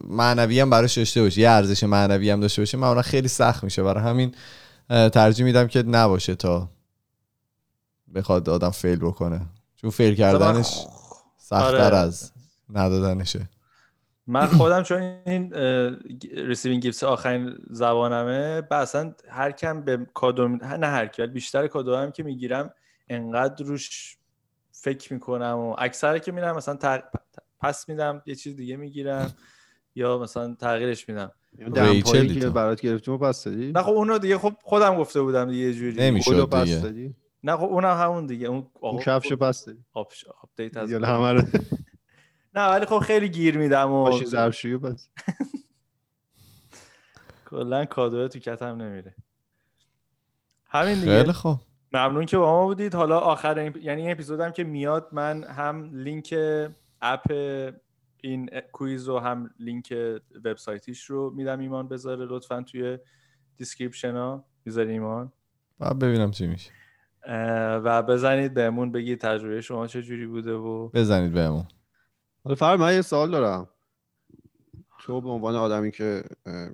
[0.05, 1.41] معنوی هم براش داشته باشه.
[1.41, 2.79] یه ارزش معنوی هم داشته باشه.
[2.79, 3.83] معمولا خیلی سخت میشه.
[3.83, 4.35] برای همین
[4.89, 6.69] ترجیح میدم که نباشه تا
[8.15, 9.41] بخواد آدم fail بکنه.
[9.77, 10.79] چون fail کردنش
[11.39, 12.33] سخت‌تره از
[12.71, 13.49] ندادنشه.
[14.27, 15.55] من خودم چون این
[16.33, 22.11] receiving gift آخرین زبانمه اصلا هر کم به کادو نه هر کی بیشتر کادو هم
[22.11, 22.75] که می‌گیرم
[23.09, 24.17] انقدر روش
[24.73, 27.03] فکر می‌کنم و اکثر که میرم مثلا
[27.61, 29.35] پس میدم یه چیز دیگه می‌گیرم
[29.95, 31.33] یا مثلا تغییرش میدم.
[31.59, 35.51] ریچل که برات گرفتیم و پس دادی؟ نه خب اونو دیگه خب خودم گفته بودم
[35.51, 35.97] دیگه یه جوری.
[36.01, 37.15] نمی‌شد دیگه.
[37.45, 38.47] نه خب اونم همون دیگه.
[38.47, 39.79] اون اون کفش پس دادی.
[40.43, 41.43] آپدیت از همه رو.
[42.57, 45.09] نه ولی خب خیلی گیر میدم و ماشین ظرفشویی پس
[47.51, 49.15] کلا کادو تو کتم نمیره.
[50.67, 51.19] همین دیگه.
[51.19, 51.61] خیلی خوب.
[51.93, 52.95] ممنون که با ما بودید.
[52.95, 53.75] حالا آخر این...
[53.83, 56.35] یعنی این اپیزودم که میاد من هم لینک
[57.03, 57.33] اپ
[58.23, 59.95] این quiz و هم لینک
[60.45, 62.99] وبسایتیش رو میدم ایمان بذاره لطفا توی
[63.57, 64.45] description ها.
[64.65, 65.33] می‌ذاری ایمان؟
[65.79, 66.71] بعد ببینم چی میشه.
[67.85, 71.67] و بزنید بهمون بگید تجربه شما چه جوری بوده و بزنید بهمون.
[72.47, 73.69] حالا فرم من یه سوال دارم.
[75.01, 76.25] تو به عنوان آدمی که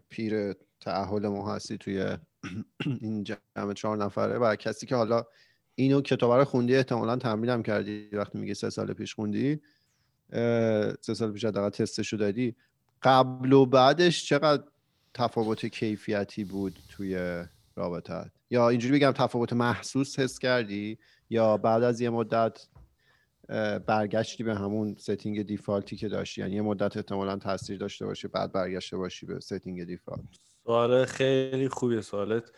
[0.09, 2.17] پیر تأهل ما هستی توی
[3.01, 5.25] این جمع چهار نفره و کسی که حالا
[5.75, 9.61] اینو کتاب رو خوندی احتمالا تمرینم کردی وقتی میگی سه سال پیش خوندی
[11.01, 12.57] سه سال پیش حداقل تستشو دادی.
[13.03, 14.63] قبل و بعدش چقدر
[15.15, 17.45] تفاوت کیفیتی بود توی
[17.77, 20.99] رابطت یا اینجوری بگم تفاوت محسوس حس کردی
[21.31, 22.67] یا بعد از یه مدت
[23.87, 26.41] برگشتی به همون setting default ی که داشتی.
[26.41, 30.21] یعنی یه مدت احتمالا تاثیر داشته باشه بعد برگشته باشی به setting default
[30.65, 32.53] سوال خیلی خوبی سوالت.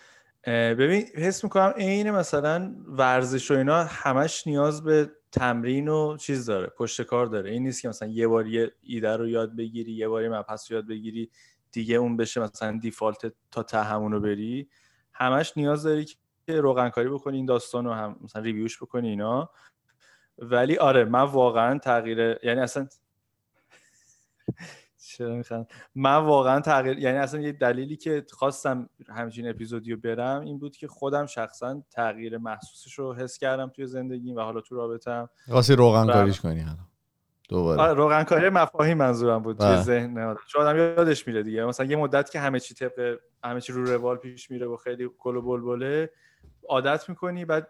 [0.46, 6.66] ببین حس می‌کنم عین مثلا ورزش و اینا همش نیاز به تمرین و چیز داره
[6.66, 7.50] پشت کار داره.
[7.50, 10.76] این نیست که مثلا یه بار یه ایده رو یاد بگیری یه باری مبحث رو
[10.76, 11.30] یاد بگیری
[11.72, 14.68] دیگه اون بشه مثلا دیفالت تا ته رو بری.
[15.12, 16.04] همش نیاز داری
[16.46, 19.50] که روغن کاری بکنی این داستان هم مثلا ریویوش بکنی اینا.
[20.38, 22.86] ولی آره من واقعا تغییر یعنی اصلا
[25.06, 30.58] چرا می‌خوام من واقعا تغییر یعنی اصلا یه دلیلی که خواستم همچین اپیزودیو برم این
[30.58, 35.28] بود که خودم شخصا تغییر محسوسش رو حس کردم توی زندگیم و حالا تو رابطم.
[35.48, 36.78] واسه روغن کاریش کنی حالا.
[37.48, 37.82] دوباره.
[37.82, 39.82] آره روغن کاری مفاهیم منظورم بود توی.
[39.82, 41.64] ذهن چون آدم یادش میره دیگه.
[41.64, 45.10] مثلا یه مدت که همه چی طبق همه چی رو روال پیش میره و خیلی
[45.18, 46.10] گل و بلبله
[46.68, 47.68] عادت می‌کنی بعد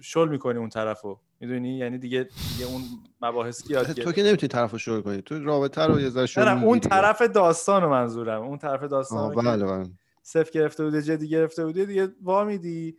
[0.00, 1.18] شل می‌کنی اون طرفو.
[1.40, 2.82] می‌دونی؟ یعنی دیگه دیگه اون
[3.20, 5.22] مباحث یاد تو که نمی‌تونی طرفو شروع کنی.
[5.22, 8.42] تو رابطه رو یه ذره شروع نه اون طرف داستان رو منظورم.
[8.42, 9.90] اون طرف داستان بله بله.
[10.22, 12.96] صفر گرفته بوده جدی گرفته بوده دیگه وا میدی.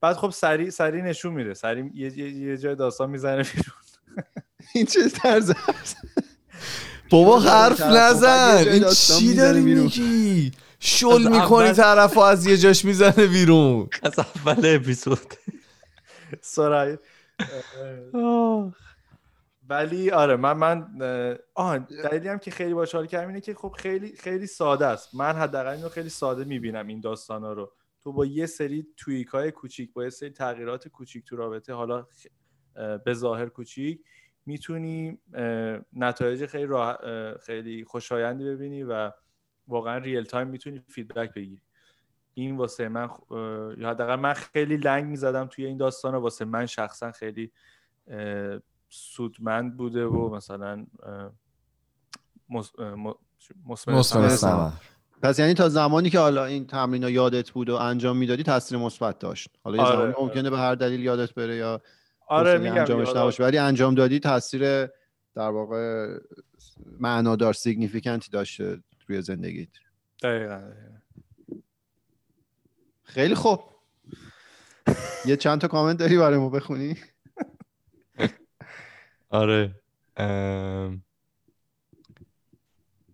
[0.00, 1.54] بعد خب سری سری نشون میده.
[1.54, 4.24] سری یه, یه جای داستان می‌زنه بیرون.
[4.74, 5.52] این چه طرز
[7.10, 8.64] بابا حرف نزن.
[8.68, 13.88] این چی داری میگی؟ شل می‌کنی طرف از یه جاش می‌زنه بیرون.
[14.02, 15.34] از اول اپیزود.
[16.40, 16.98] سرای
[19.68, 20.88] ولی آره من من
[21.54, 25.14] آه دلیلی هم که خیلی باش حال کردم اینه که خب خیلی خیلی ساده است.
[25.14, 27.72] من حداقل اینو خیلی ساده می‌بینم این داستانا رو.
[28.00, 32.06] تو با یه سری tweak های کوچیک با یه سری تغییرات کوچیک تو رابطه حالا
[33.04, 34.00] به ظاهر کوچیک
[34.46, 35.18] می‌تونی
[35.92, 36.74] نتایج خیلی
[37.46, 39.12] خیلی خوشایندی ببینی و
[39.68, 41.62] واقعا real time می‌تونی feedback بگیری.
[42.42, 43.08] این واسه من
[43.78, 47.52] یا حداقل من خیلی لنگ می‌زدم توی این داستان و واسه من شخصا خیلی
[48.88, 50.86] سودمند بوده و مثلا
[53.66, 54.70] مسمر
[55.22, 58.78] پس یعنی تا زمانی که حالا این تمرین ها یادت بود و انجام می‌دادی تاثیر
[58.78, 59.48] مثبت داشت.
[59.64, 60.22] حالا یه آره، زمانی آره.
[60.22, 61.80] ممکنه به هر دلیل یادت بره یا
[62.28, 63.42] آره میگم انجامش نباشه.
[63.42, 64.86] ولی انجام دادی تاثیر
[65.34, 66.08] در واقع
[67.00, 69.68] معنادار سیگنیفیکنتی داشته روی زندگیت.
[70.22, 70.60] دقیقا,
[73.08, 73.60] خیلی خوب.
[75.26, 76.96] یه چند تا کامنت داری برای ما بخونی؟
[79.30, 79.74] آره.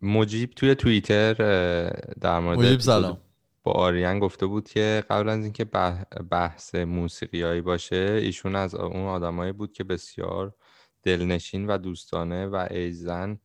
[0.03, 1.35] مجیب توی توییتر
[2.21, 3.21] در مورد مجیب سلام.
[3.63, 5.65] با آریان گفته بود که قبل از اینکه
[6.31, 10.55] بحث موسیقیایی باشه ایشون از اون آدمایی بود که بسیار
[11.03, 13.39] دلنشین و دوستانه و ایزن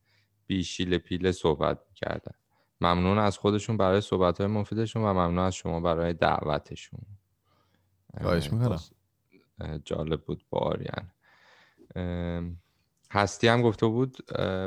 [0.46, 2.34] بیشیل پیله صحبت می‌کردن.
[2.80, 7.00] ممنون از خودشون برای صحبت های مفیدشون و ممنون از شما برای دعوتشون.
[8.22, 8.80] خواهش می‌کنم.
[9.84, 11.10] جالب بود با آریان.
[13.10, 14.16] هستی هم گفته بود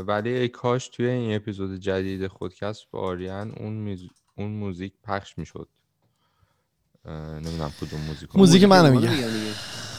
[0.08, 3.98] ولی ای کاش توی این اپیزود جدید خودکست با آریان اون,
[4.38, 5.70] اون موزیک پخش می‌شد.
[7.06, 9.10] نمی‌دونم کدوم موزیک موزیک منو میگه.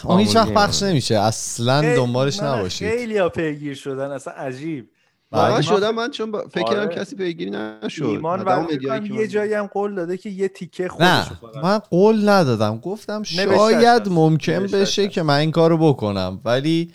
[0.04, 1.18] اون هیچ وقت پخش نمیشه.
[1.18, 2.88] اصلا دنبالش نباشید.
[2.88, 4.10] خیلی ها پیگیر شدن.
[4.10, 4.90] اصلا عجیب.
[5.34, 6.44] من شدم من چون با...
[6.50, 6.94] فکر کردم آره.
[6.94, 8.04] کسی پیگیری نشد.
[8.04, 8.68] ایمان
[9.10, 12.78] یه جایی هم قول داده که یه تیکه خودش نه من قول ندادم.
[12.78, 16.90] گفتم شاید ممکن بشه که من این کارو بکنم ولی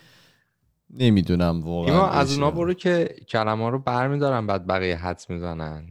[0.94, 5.84] نمی‌دونم واقعا از اونا برو که کلمه رو برمیدارن بعد بقیه حدس می‌زنن.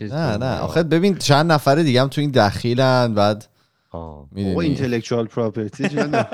[0.00, 0.58] نه نه.
[0.58, 3.46] آخه ببین چند نفر دیگه هم تو این دخیلن بعد
[3.90, 5.88] او اینتלקچوال پراپرتی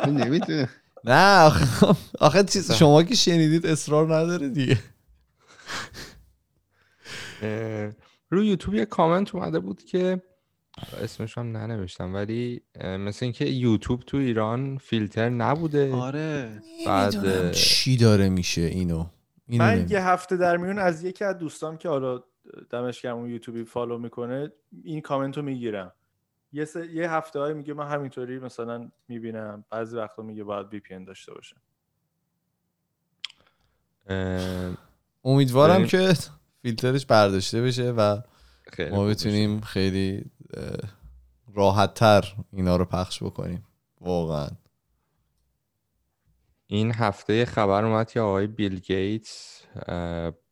[0.06, 0.68] نمی‌تونه.
[1.04, 1.66] نه آخه
[2.20, 4.78] آخه چیز شما که شنیدید اصرار نداره دیگه.
[8.30, 10.22] روی یوتیوب یه کامنت اومده بود که
[11.02, 15.94] اسمش هم ننوشتم ولی مثل اینکه یوتیوب تو ایران فیلتر نبوده.
[15.94, 16.62] آره.
[16.86, 19.06] بعد چی داره میشه اینو,
[19.46, 22.22] اینو من یه هفته در میون از یکی از دوستام که حالا
[22.70, 24.52] دمش اون یوتیوبی follow می‌کنه
[24.84, 25.92] این کامنت رو می‌گیرم.
[26.52, 29.64] یه, یه هفته های میگه من همینطوری مثلا می‌بینم.
[29.70, 31.60] بعضی وقتا میگه باید VPN داشته باشم.
[35.24, 36.14] امیدوارم که
[36.62, 38.20] فیلترش برداشته بشه و
[38.90, 40.24] ما بتونیم خیلی
[41.54, 43.66] راحت تر اینا رو پخش بکنیم.
[44.00, 44.48] واقعا.
[46.66, 49.62] این هفته خبر اومد که آقای بیل گیتس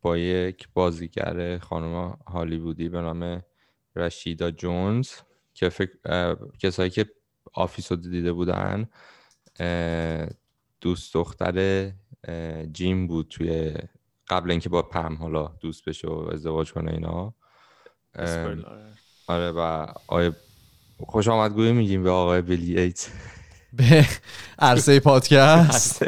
[0.03, 3.43] با یک بازیگر خانم هالیوودی به نام
[3.97, 5.11] رشیدا جونز
[5.55, 6.37] که فکر...
[6.59, 7.07] کسایی که
[7.55, 8.89] Office رو دیده بودن
[10.81, 11.91] دوست دختر
[12.73, 13.75] جیم بود توی
[14.31, 17.35] قبل اینکه با پم حالا دوست بشه و ازدواج کنه اینا.
[19.27, 20.33] آره و آقای
[20.99, 23.09] خوش آمدگویی میگیم به آقای بیل گیتس
[23.73, 24.07] به
[24.59, 26.05] عرصه پادکست.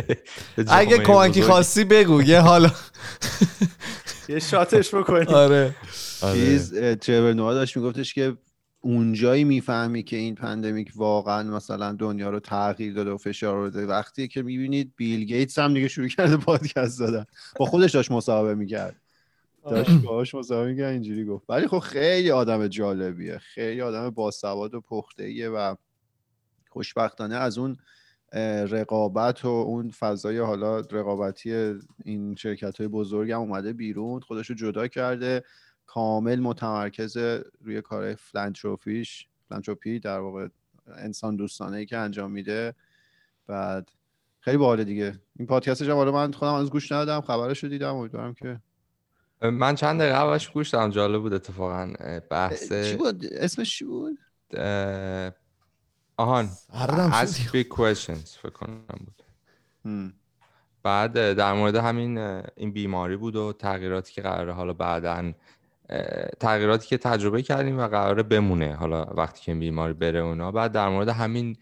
[0.69, 2.71] اگه کمکی خواستی بگو یه حالا.
[4.29, 5.77] یه شاتش بکنی آره.
[6.33, 8.37] چیز تریور نوآ داشت میگفتش که
[8.81, 14.29] اونجایی می‌فهمی که این pandemic واقعا مثلا دنیا رو تغییر داده و فشار داده وقتی
[14.29, 17.25] که می‌بینید بیل گیتس هم دیگه شروع کرده پادکست دادن.
[17.57, 18.97] با خودش داشت مصاحبه می‌کرد.
[19.65, 21.45] داشت باهاش مصاحبه می‌کرد اینجوری گفت.
[21.49, 23.39] ولی خب خیلی آدم جالبیه.
[23.39, 25.75] خیلی آدم باسواد و پخته و
[26.71, 27.77] خوشبختانه از اون
[28.71, 31.75] رقابت و اون فضای حالا رقابتی
[32.05, 34.21] این شرکت های بزرگ هم اومده بیرون.
[34.21, 35.45] خودش رو جدا کرده.
[35.93, 37.17] کامل متمرکز
[37.61, 40.49] روی کار فلانتروفیش فلانتروپی در واقع
[40.97, 42.75] انسان دوستانه ای که انجام میده.
[43.47, 43.89] بعد
[44.41, 45.21] خیلی باحال دیگه.
[45.37, 48.61] این پادکستش هم حالا من خودم از گوش ندادم خبرش رو دیدم امیدوارم که
[49.43, 51.93] من چند دقیقه اولش گوش دادم جالب بود اتفاقا
[52.31, 54.19] بحث چی بود؟ اسمش چی بود؟
[56.17, 56.49] آهان.
[57.13, 59.25] ask big questions فکر کنم بود.
[60.83, 62.19] بعد در مورد همین
[62.57, 65.33] این بیماری بود و تغییراتی که قراره حالا بعدا
[66.41, 68.75] تغییراتی که تجربه کردیم و قراره بمونه.
[68.75, 70.53] حالا وقتی که بیماری بره اونا.
[70.53, 71.57] بعد در مورد همین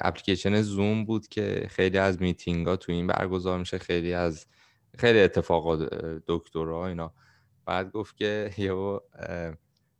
[0.00, 3.78] اپلیکیشن زوم بود که خیلی از میتینگ ها تو این برگزار میشه.
[3.78, 4.46] خیلی از
[4.98, 5.94] خیلی اتفاقات
[6.26, 7.12] دکترها اینا.
[7.66, 8.98] بعد گفت که یهو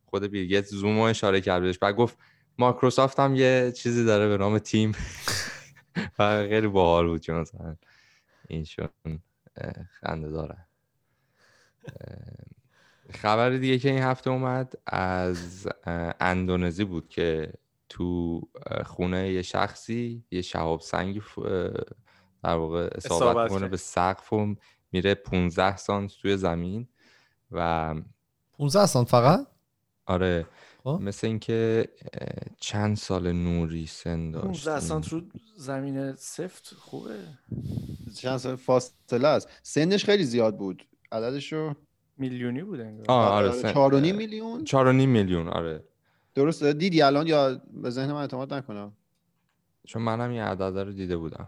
[0.05, 2.17] خود بیلگیت زوم رو اشاره کرد بعد گفت
[2.57, 4.91] مایکروسافت هم یه چیزی داره به نام تیم.
[6.19, 7.45] و خیلی باحال بود چون
[8.47, 8.89] اینشون
[10.01, 10.57] خنده داره.
[13.15, 15.67] خبر دیگه که این هفته اومد از
[16.19, 17.53] اندونزی بود که
[17.89, 18.41] تو
[18.85, 21.21] خونه یه شخصی یه شهاب سنگی
[22.43, 24.55] در واقع اصابت کنه به سقف و
[24.91, 26.87] میره 15 سانت توی زمین
[27.51, 27.95] و
[28.57, 29.47] 15 سانت فقط؟
[30.05, 30.45] آره.
[30.83, 30.99] خب.
[31.01, 31.89] مثل اینکه
[32.59, 34.65] چند سال نوری سن داشت.
[34.65, 35.21] 15 سانت رو
[35.57, 37.19] زمین سفت خوبه.
[38.15, 39.49] چند سال فاصله است.
[39.63, 40.83] سنش خیلی زیاد بود.
[41.11, 41.75] عددش رو
[42.17, 43.05] میلیونی بود انگار.
[43.09, 45.83] آه آره آره نیم میلیون چهار و نیم میلیون آره.
[46.35, 48.93] درسته؟ دیدی الان یا به ذهن من اعتماد نکنم؟
[49.87, 51.47] چون منم این عدد رو دیده بودم.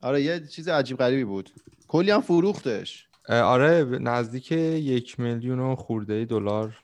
[0.00, 1.50] آره یه چیز عجیب غریبی بود.
[1.88, 3.08] کلی هم فروختش.
[3.28, 6.78] آره نزدیک یک میلیون و خورده دلار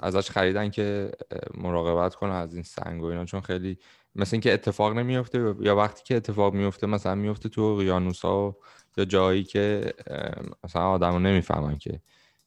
[0.00, 1.12] ازش خریدن که
[1.54, 3.24] مراقبت کنه از این سنگ و اینا.
[3.24, 3.78] چون خیلی
[4.14, 8.56] مثل اینکه اتفاق نمیفته یا وقتی که اتفاق میفته مثلا میفته تو اقیانوس ها و
[8.96, 12.00] یا جایی که اه، مثلا آدمو نمی‌فهمن که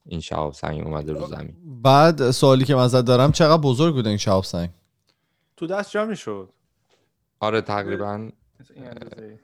[0.06, 1.82] این شهاب سنگ اومده رو زمین.
[1.82, 4.70] بعد سوالی که من ازت دارم چقدر بزرگ بوده این شهاب سنگ؟
[5.58, 6.50] تو دست جا می‌شد.
[7.39, 8.16] آره تقریبا
[8.76, 9.39] این اندازه.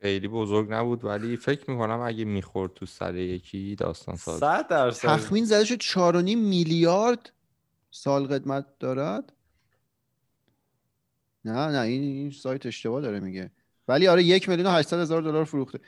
[0.00, 4.38] خیلی بزرگ نبود ولی فکر می‌کنم اگه می‌خورد تو سر یکی داستان ساز.
[4.38, 5.08] صد درصد.
[5.08, 7.32] تخمین زده شد چهار و نیم میلیارد
[7.90, 9.32] سال قدمت دارد.
[11.44, 13.50] نه نه این, این سایت اشتباه داره میگه.
[13.90, 15.78] ولی آره یک میلیون و 800 هزار دلار فروخته.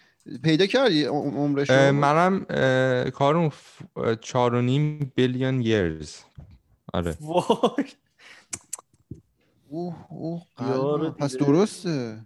[0.45, 3.11] پیدا کردی عم- عمرش منم اه،
[4.21, 6.09] چهار و نیم بیلیون years.
[6.93, 7.17] آره.
[7.21, 7.85] وای.
[9.69, 11.11] اوه اوه.
[11.11, 11.37] پس.
[11.37, 12.19] درسته.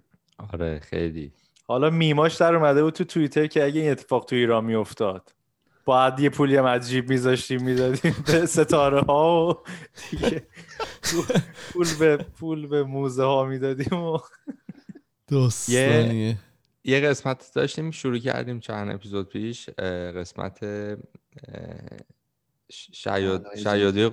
[0.52, 1.32] آره خیلی.
[1.68, 5.32] حالا میماش در اومده بود تو توییتر که اگه این اتفاق تو ایران میافتاد
[5.84, 9.54] باید یه پولی هم از جیب میذاشتیم می‌دادیم به ستاره ها و
[10.10, 10.46] دیگه.
[11.02, 11.40] پول-
[11.72, 14.18] پول به پول به موزه ها می‌دادیم و
[15.28, 16.38] دوستانیه
[16.84, 20.64] یه قسمت داشتیم شروع کردیم چند اپیزود پیش قسمت
[22.72, 23.46] شیاد.
[23.56, 24.08] شیادی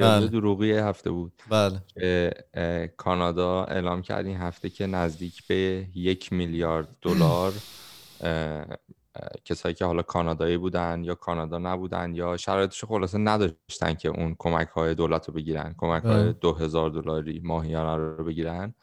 [0.00, 0.26] بله.
[0.26, 2.32] دروغی هفته بود بله که
[2.96, 7.52] کانادا اعلام کرد این هفته که نزدیک به یک میلیارد دلار
[9.44, 14.68] کسایی که حالا کانادایی بودن یا کانادا نبودن یا شرایطش خلاصه نداشتن که اون کمک
[14.68, 16.32] های دولت رو بگیرن کمک های بله.
[16.32, 18.74] دو هزار دلاری ماهیانه رو بگیرن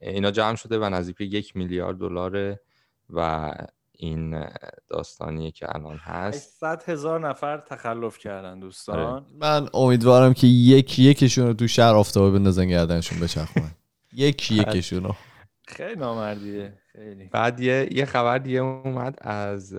[0.00, 2.60] اینا جمع شده و نزدیک به یک میلیارد دلاره
[3.10, 3.52] و
[3.92, 4.46] این
[4.88, 6.64] داستانیه که الان هست.
[6.64, 9.26] 800 هزار نفر تخلف کردن دوستان.
[9.40, 13.70] من امیدوارم که یکی یکشون رو تو شهر آفتابه بندازن گردنشون بچرخونن.
[14.12, 15.14] یکی یکشون رو.
[15.68, 17.24] خیلی نامردیه خیلی.
[17.24, 19.76] بعد یه, یه خبر دیگه اومد از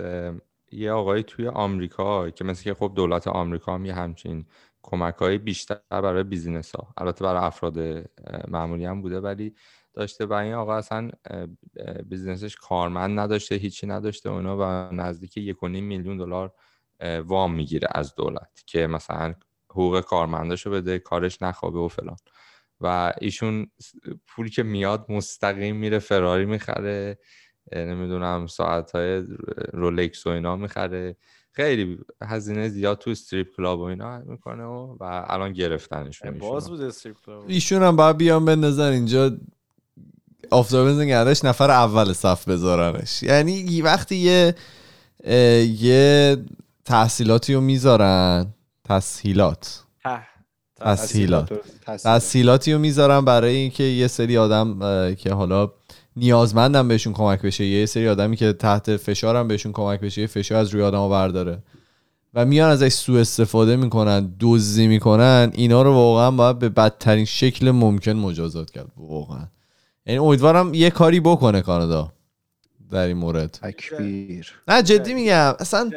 [0.71, 4.45] یه آقای توی آمریکا که مثل که خب دولت آمریکا هم یه همچین
[4.81, 7.79] کمک های بیشتر برای بیزینس ها البته برای افراد
[8.47, 9.55] معمولی هم بوده ولی
[9.93, 11.09] داشته و این آقا اصلا
[12.05, 16.53] business ش کارمند نداشته هیچی نداشته و اینا و نزدیک یک و نیم میلیون دلار
[17.25, 19.35] وام می‌گیره از دولت که مثلا
[19.69, 22.17] حقوق کارمنداشو بده کارش نخوابه و فلان.
[22.81, 23.93] و ایشون س-
[24.27, 27.17] پول که میاد مستقیم میره فراری می‌خره
[27.75, 29.23] نمی‌دونم ساعت های
[29.73, 31.15] رولکس و اینا می‌خره.
[31.51, 36.69] خیلی هزینه زیاد تو strip club و اینا می‌کنه و, و الان گرفتنشون باز.
[36.69, 39.37] بود استریپ کلاب ایشون هم باید بیان بندازن اینجا
[40.51, 43.23] آفتابه گردنش نفر اول صف بذارنش.
[43.23, 44.55] یعنی وقتی یه
[45.81, 46.37] یه
[46.85, 48.47] تحصیلاتی رو می‌ذارن
[48.89, 49.83] تسهیلات.
[50.75, 51.49] تسهیلات.
[51.85, 52.01] تسهیلات.
[52.03, 54.79] تسهیلاتی رو می‌ذارن برای اینکه یه سری آدم
[55.15, 55.71] که حالا
[56.15, 60.57] نیازمندم بهشون کمک بشه یه سری آدمی که تحت فشارم بهشون کمک بشه یه فشار
[60.57, 61.63] از روی آدم برداره.
[62.33, 67.71] و میان ازش سوء استفاده می‌کنن دزدی می‌کنن اینا رو واقعا باید به بدترین شکل
[67.71, 69.47] ممکن مجازات کرد واقعا.
[70.05, 72.13] یعنی امیدوارم یه کاری بکنه کانادا
[72.91, 73.51] در این مورد.
[73.51, 75.55] تکبیر نه جدی میگم.
[75.59, 75.91] اصلا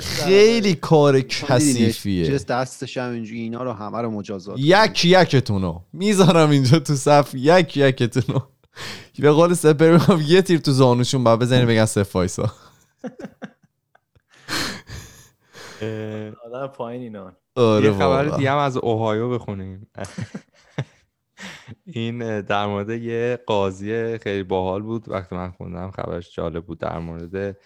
[0.00, 2.26] خیلی کار کثیفیه.
[2.26, 5.80] چه دستش هم اینجوری اینا رو همه رو مجازات یک یکتونو.
[5.92, 7.34] می‌ذارم اینجا تو صف.
[7.34, 8.38] یک یکتونو.
[9.18, 12.52] به قول سپر میگم یه تیر تو زانوشون باید بزنی بگن صف وایسا.
[16.46, 17.32] آدم پایین اینا.
[17.56, 18.24] آره یه خبر.
[18.24, 19.86] دیگه هم از اوهایو بخونیم.
[21.86, 25.08] این در مورد یه قاضی خیلی باحال بود.
[25.08, 27.56] وقتی من خوندم خبرش جالب بود در مورد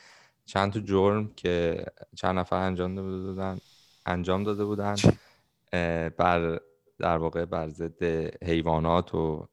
[0.46, 1.84] چند تا جرم که
[2.16, 3.58] چند نفر انجام داده بودن
[4.06, 4.96] انجام داده بودن
[6.18, 6.60] بر
[6.98, 8.04] در واقع بر ضد
[8.44, 9.48] حیوانات و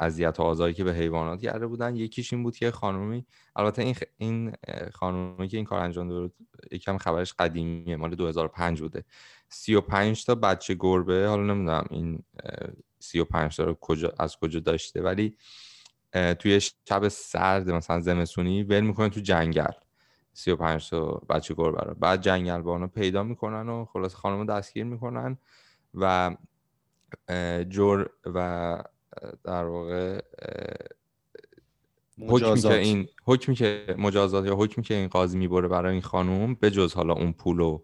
[0.00, 1.96] اذیت و آزاری که به حیوانات کرده بودن.
[1.96, 3.26] یکیش این بود که خانومی
[3.56, 4.02] البته این خ...
[4.16, 4.52] این
[4.92, 6.34] خانومی که این کار انجام داده بود
[6.70, 9.04] یکم خبرش قدیمیه مال 2005 بوده.
[9.48, 12.68] 35 تا بچه گربه حالا نمی‌دونم این اه،
[12.98, 15.36] 35 تا رو کجا از کجا داشته ولی
[16.38, 19.72] توی شب سرد مثلا زمستونی ول می‌کنه تو جنگل.
[20.32, 21.94] 35 تا بچه گربه رو.
[21.94, 25.38] بعد جنگل رو پیدا می‌کنن و خلاص خانم دستگیر می‌کنن
[25.94, 26.36] و
[27.68, 28.78] جر و
[29.44, 30.20] در واقع
[32.28, 32.74] حکمی که.
[32.74, 36.94] این حکمی که مجازات یا حکمی که این قاضی می‌بره برای این خانوم به جز
[36.94, 37.82] حالا اون پول و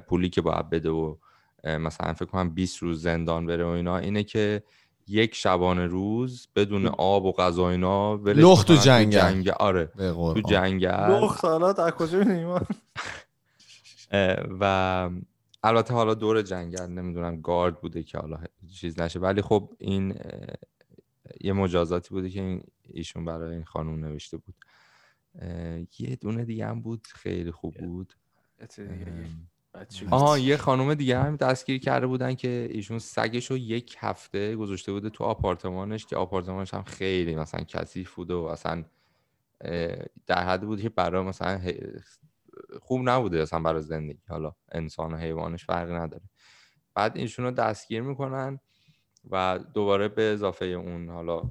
[0.00, 1.16] پولی که باید بده و
[1.64, 4.62] مثلا فکر کنم 20 روز زندان بره و اینا اینه که
[5.06, 9.50] یک شبانه روز بدون آب و غذا اینا لخت تو جنگل.
[9.50, 11.22] آره تو جنگل.
[11.22, 12.24] لخت حالا از کجا
[14.60, 15.10] و
[15.62, 18.38] البته حالا دور جنگل نمی‌دونم گارد بوده که حالا
[18.74, 19.18] چیز نشه.
[19.18, 20.14] ولی خب این
[21.40, 24.54] یه مجازاتی بوده که این ایشون برای این خانوم نوشته بود.
[25.98, 28.14] یه دونه دیگه هم بود خیلی خوب بود.
[30.10, 34.92] آها یه خانوم دیگه هم دستگیر کرده بودن که ایشون سگش رو یک هفته گذاشته
[34.92, 38.84] بوده تو آپارتمانش که آپارتمانش هم خیلی مثلا کثیف بوده و اصلا
[40.26, 41.60] در حد بود که برای مثلا
[42.82, 44.22] خوب نبوده اصلا برای زندگی.
[44.28, 46.24] حالا انسان و حیوانش فرقی نداره.
[46.94, 48.60] بعد ایشون رو دستگیر می‌کنن
[49.30, 51.50] و دوباره به اضافه اون حالا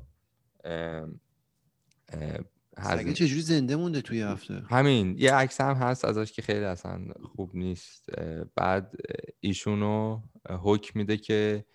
[2.83, 5.15] سگه چجوری زنده مونده توی هفته؟ همین.
[5.17, 8.09] یه عکس هم هست ازش که خیلی اصلا خوب نیست.
[8.55, 8.95] بعد
[9.39, 11.65] ایشونو حکم میده که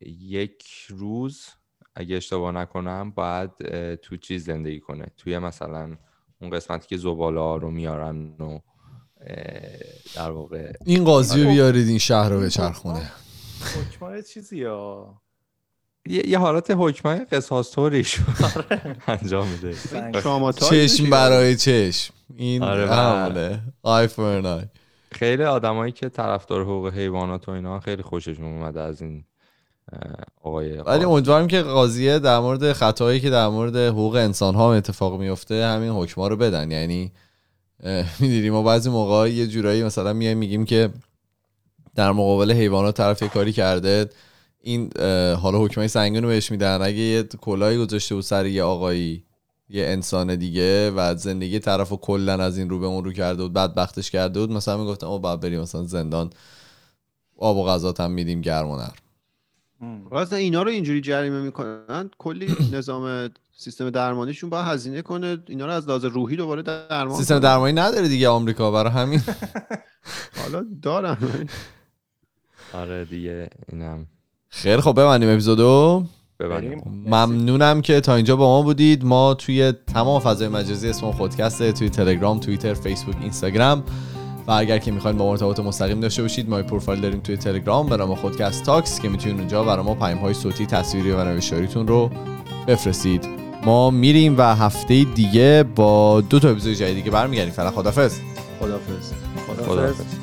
[0.00, 1.48] یک روز
[1.94, 3.50] اگه اشتباه نکنم باید
[3.96, 5.06] تو چیز زندگی کنه.
[5.16, 5.96] توی مثلا
[6.42, 8.58] اون قسمتی که زباله ها رو میارن و
[10.14, 13.12] در واقع این قاضی رو بیارید این شهر رو به چرخونه
[13.76, 15.22] حکمای چیزی ها؟
[16.06, 18.04] یه, حالت حکمای قصاص آره.
[19.06, 19.76] انجام میده.
[20.52, 22.14] چشم برای چشم.
[22.36, 24.68] این آره همونه آی فور
[25.12, 29.24] خیلی آدمایی که طرفدار حقوق حیوانات و اینا خیلی خوششون اومده از این
[30.42, 35.20] آقای ولی امیدوارم که قاضیه در مورد خطایی که در مورد حقوق انسان ها اتفاق
[35.20, 36.70] میفته همین حکما رو بدن.
[36.70, 37.12] یعنی
[38.20, 40.90] می‌دونی ما بعضی موقع یه جورایی مثلا میایم میگیم که
[41.94, 44.10] در مقابل حیوانات طرف کاری کرده
[44.60, 44.90] این
[45.34, 46.82] حالا حکمای سنگین رو بهش میدن.
[46.82, 49.24] اگه یه کلاهی گذاشته بود سر یه آقایی
[49.68, 53.42] یه انسان دیگه و زندگی طرف رو کلا از این رو به اون رو کرده
[53.42, 56.30] بود بدبختش کرده بود مثلا می‌گفتم او بعد بریم مثلا زندان
[57.38, 58.76] آب و غذا هم میدیم گرم و
[60.32, 65.88] اینا رو اینجوری جریمه می‌کنن کلی نظام سیستم درمانیشون باید هزینه کنه اینا رو از
[65.88, 69.22] لحاظ روحی دوباره درمان سیستم درمانی نداره دیگه آمریکا برای همین.
[70.42, 71.16] حالا دارن
[72.72, 74.06] آره دیگه اینم.
[74.48, 76.04] خیلی خب ببندیم اپیزودو
[77.06, 79.04] ممنونم که تا اینجا با ما بودید.
[79.04, 83.84] ما توی تمام فضای مجازی اسم خودکسته توی تلگرام توییتر فیسبوک اینستاگرام.
[84.46, 87.96] و اگر که می‌خواین با مرتبط مستقیم داشته باشید ما پروفایل داریم توی تلگرام به
[87.96, 92.10] نام خودکست تاکس که می‌تونید اونجا برای ما پیام های صوتی تصویری و نوشتاریتون رو
[92.66, 93.28] بفرستید.
[93.64, 97.52] ما میریم و هفته دیگه با دو تا اپیزود جدیدی که برمیگردیم.
[97.52, 98.18] فعلا خدافظ
[98.60, 99.12] خدافظ
[99.66, 100.21] خدافظ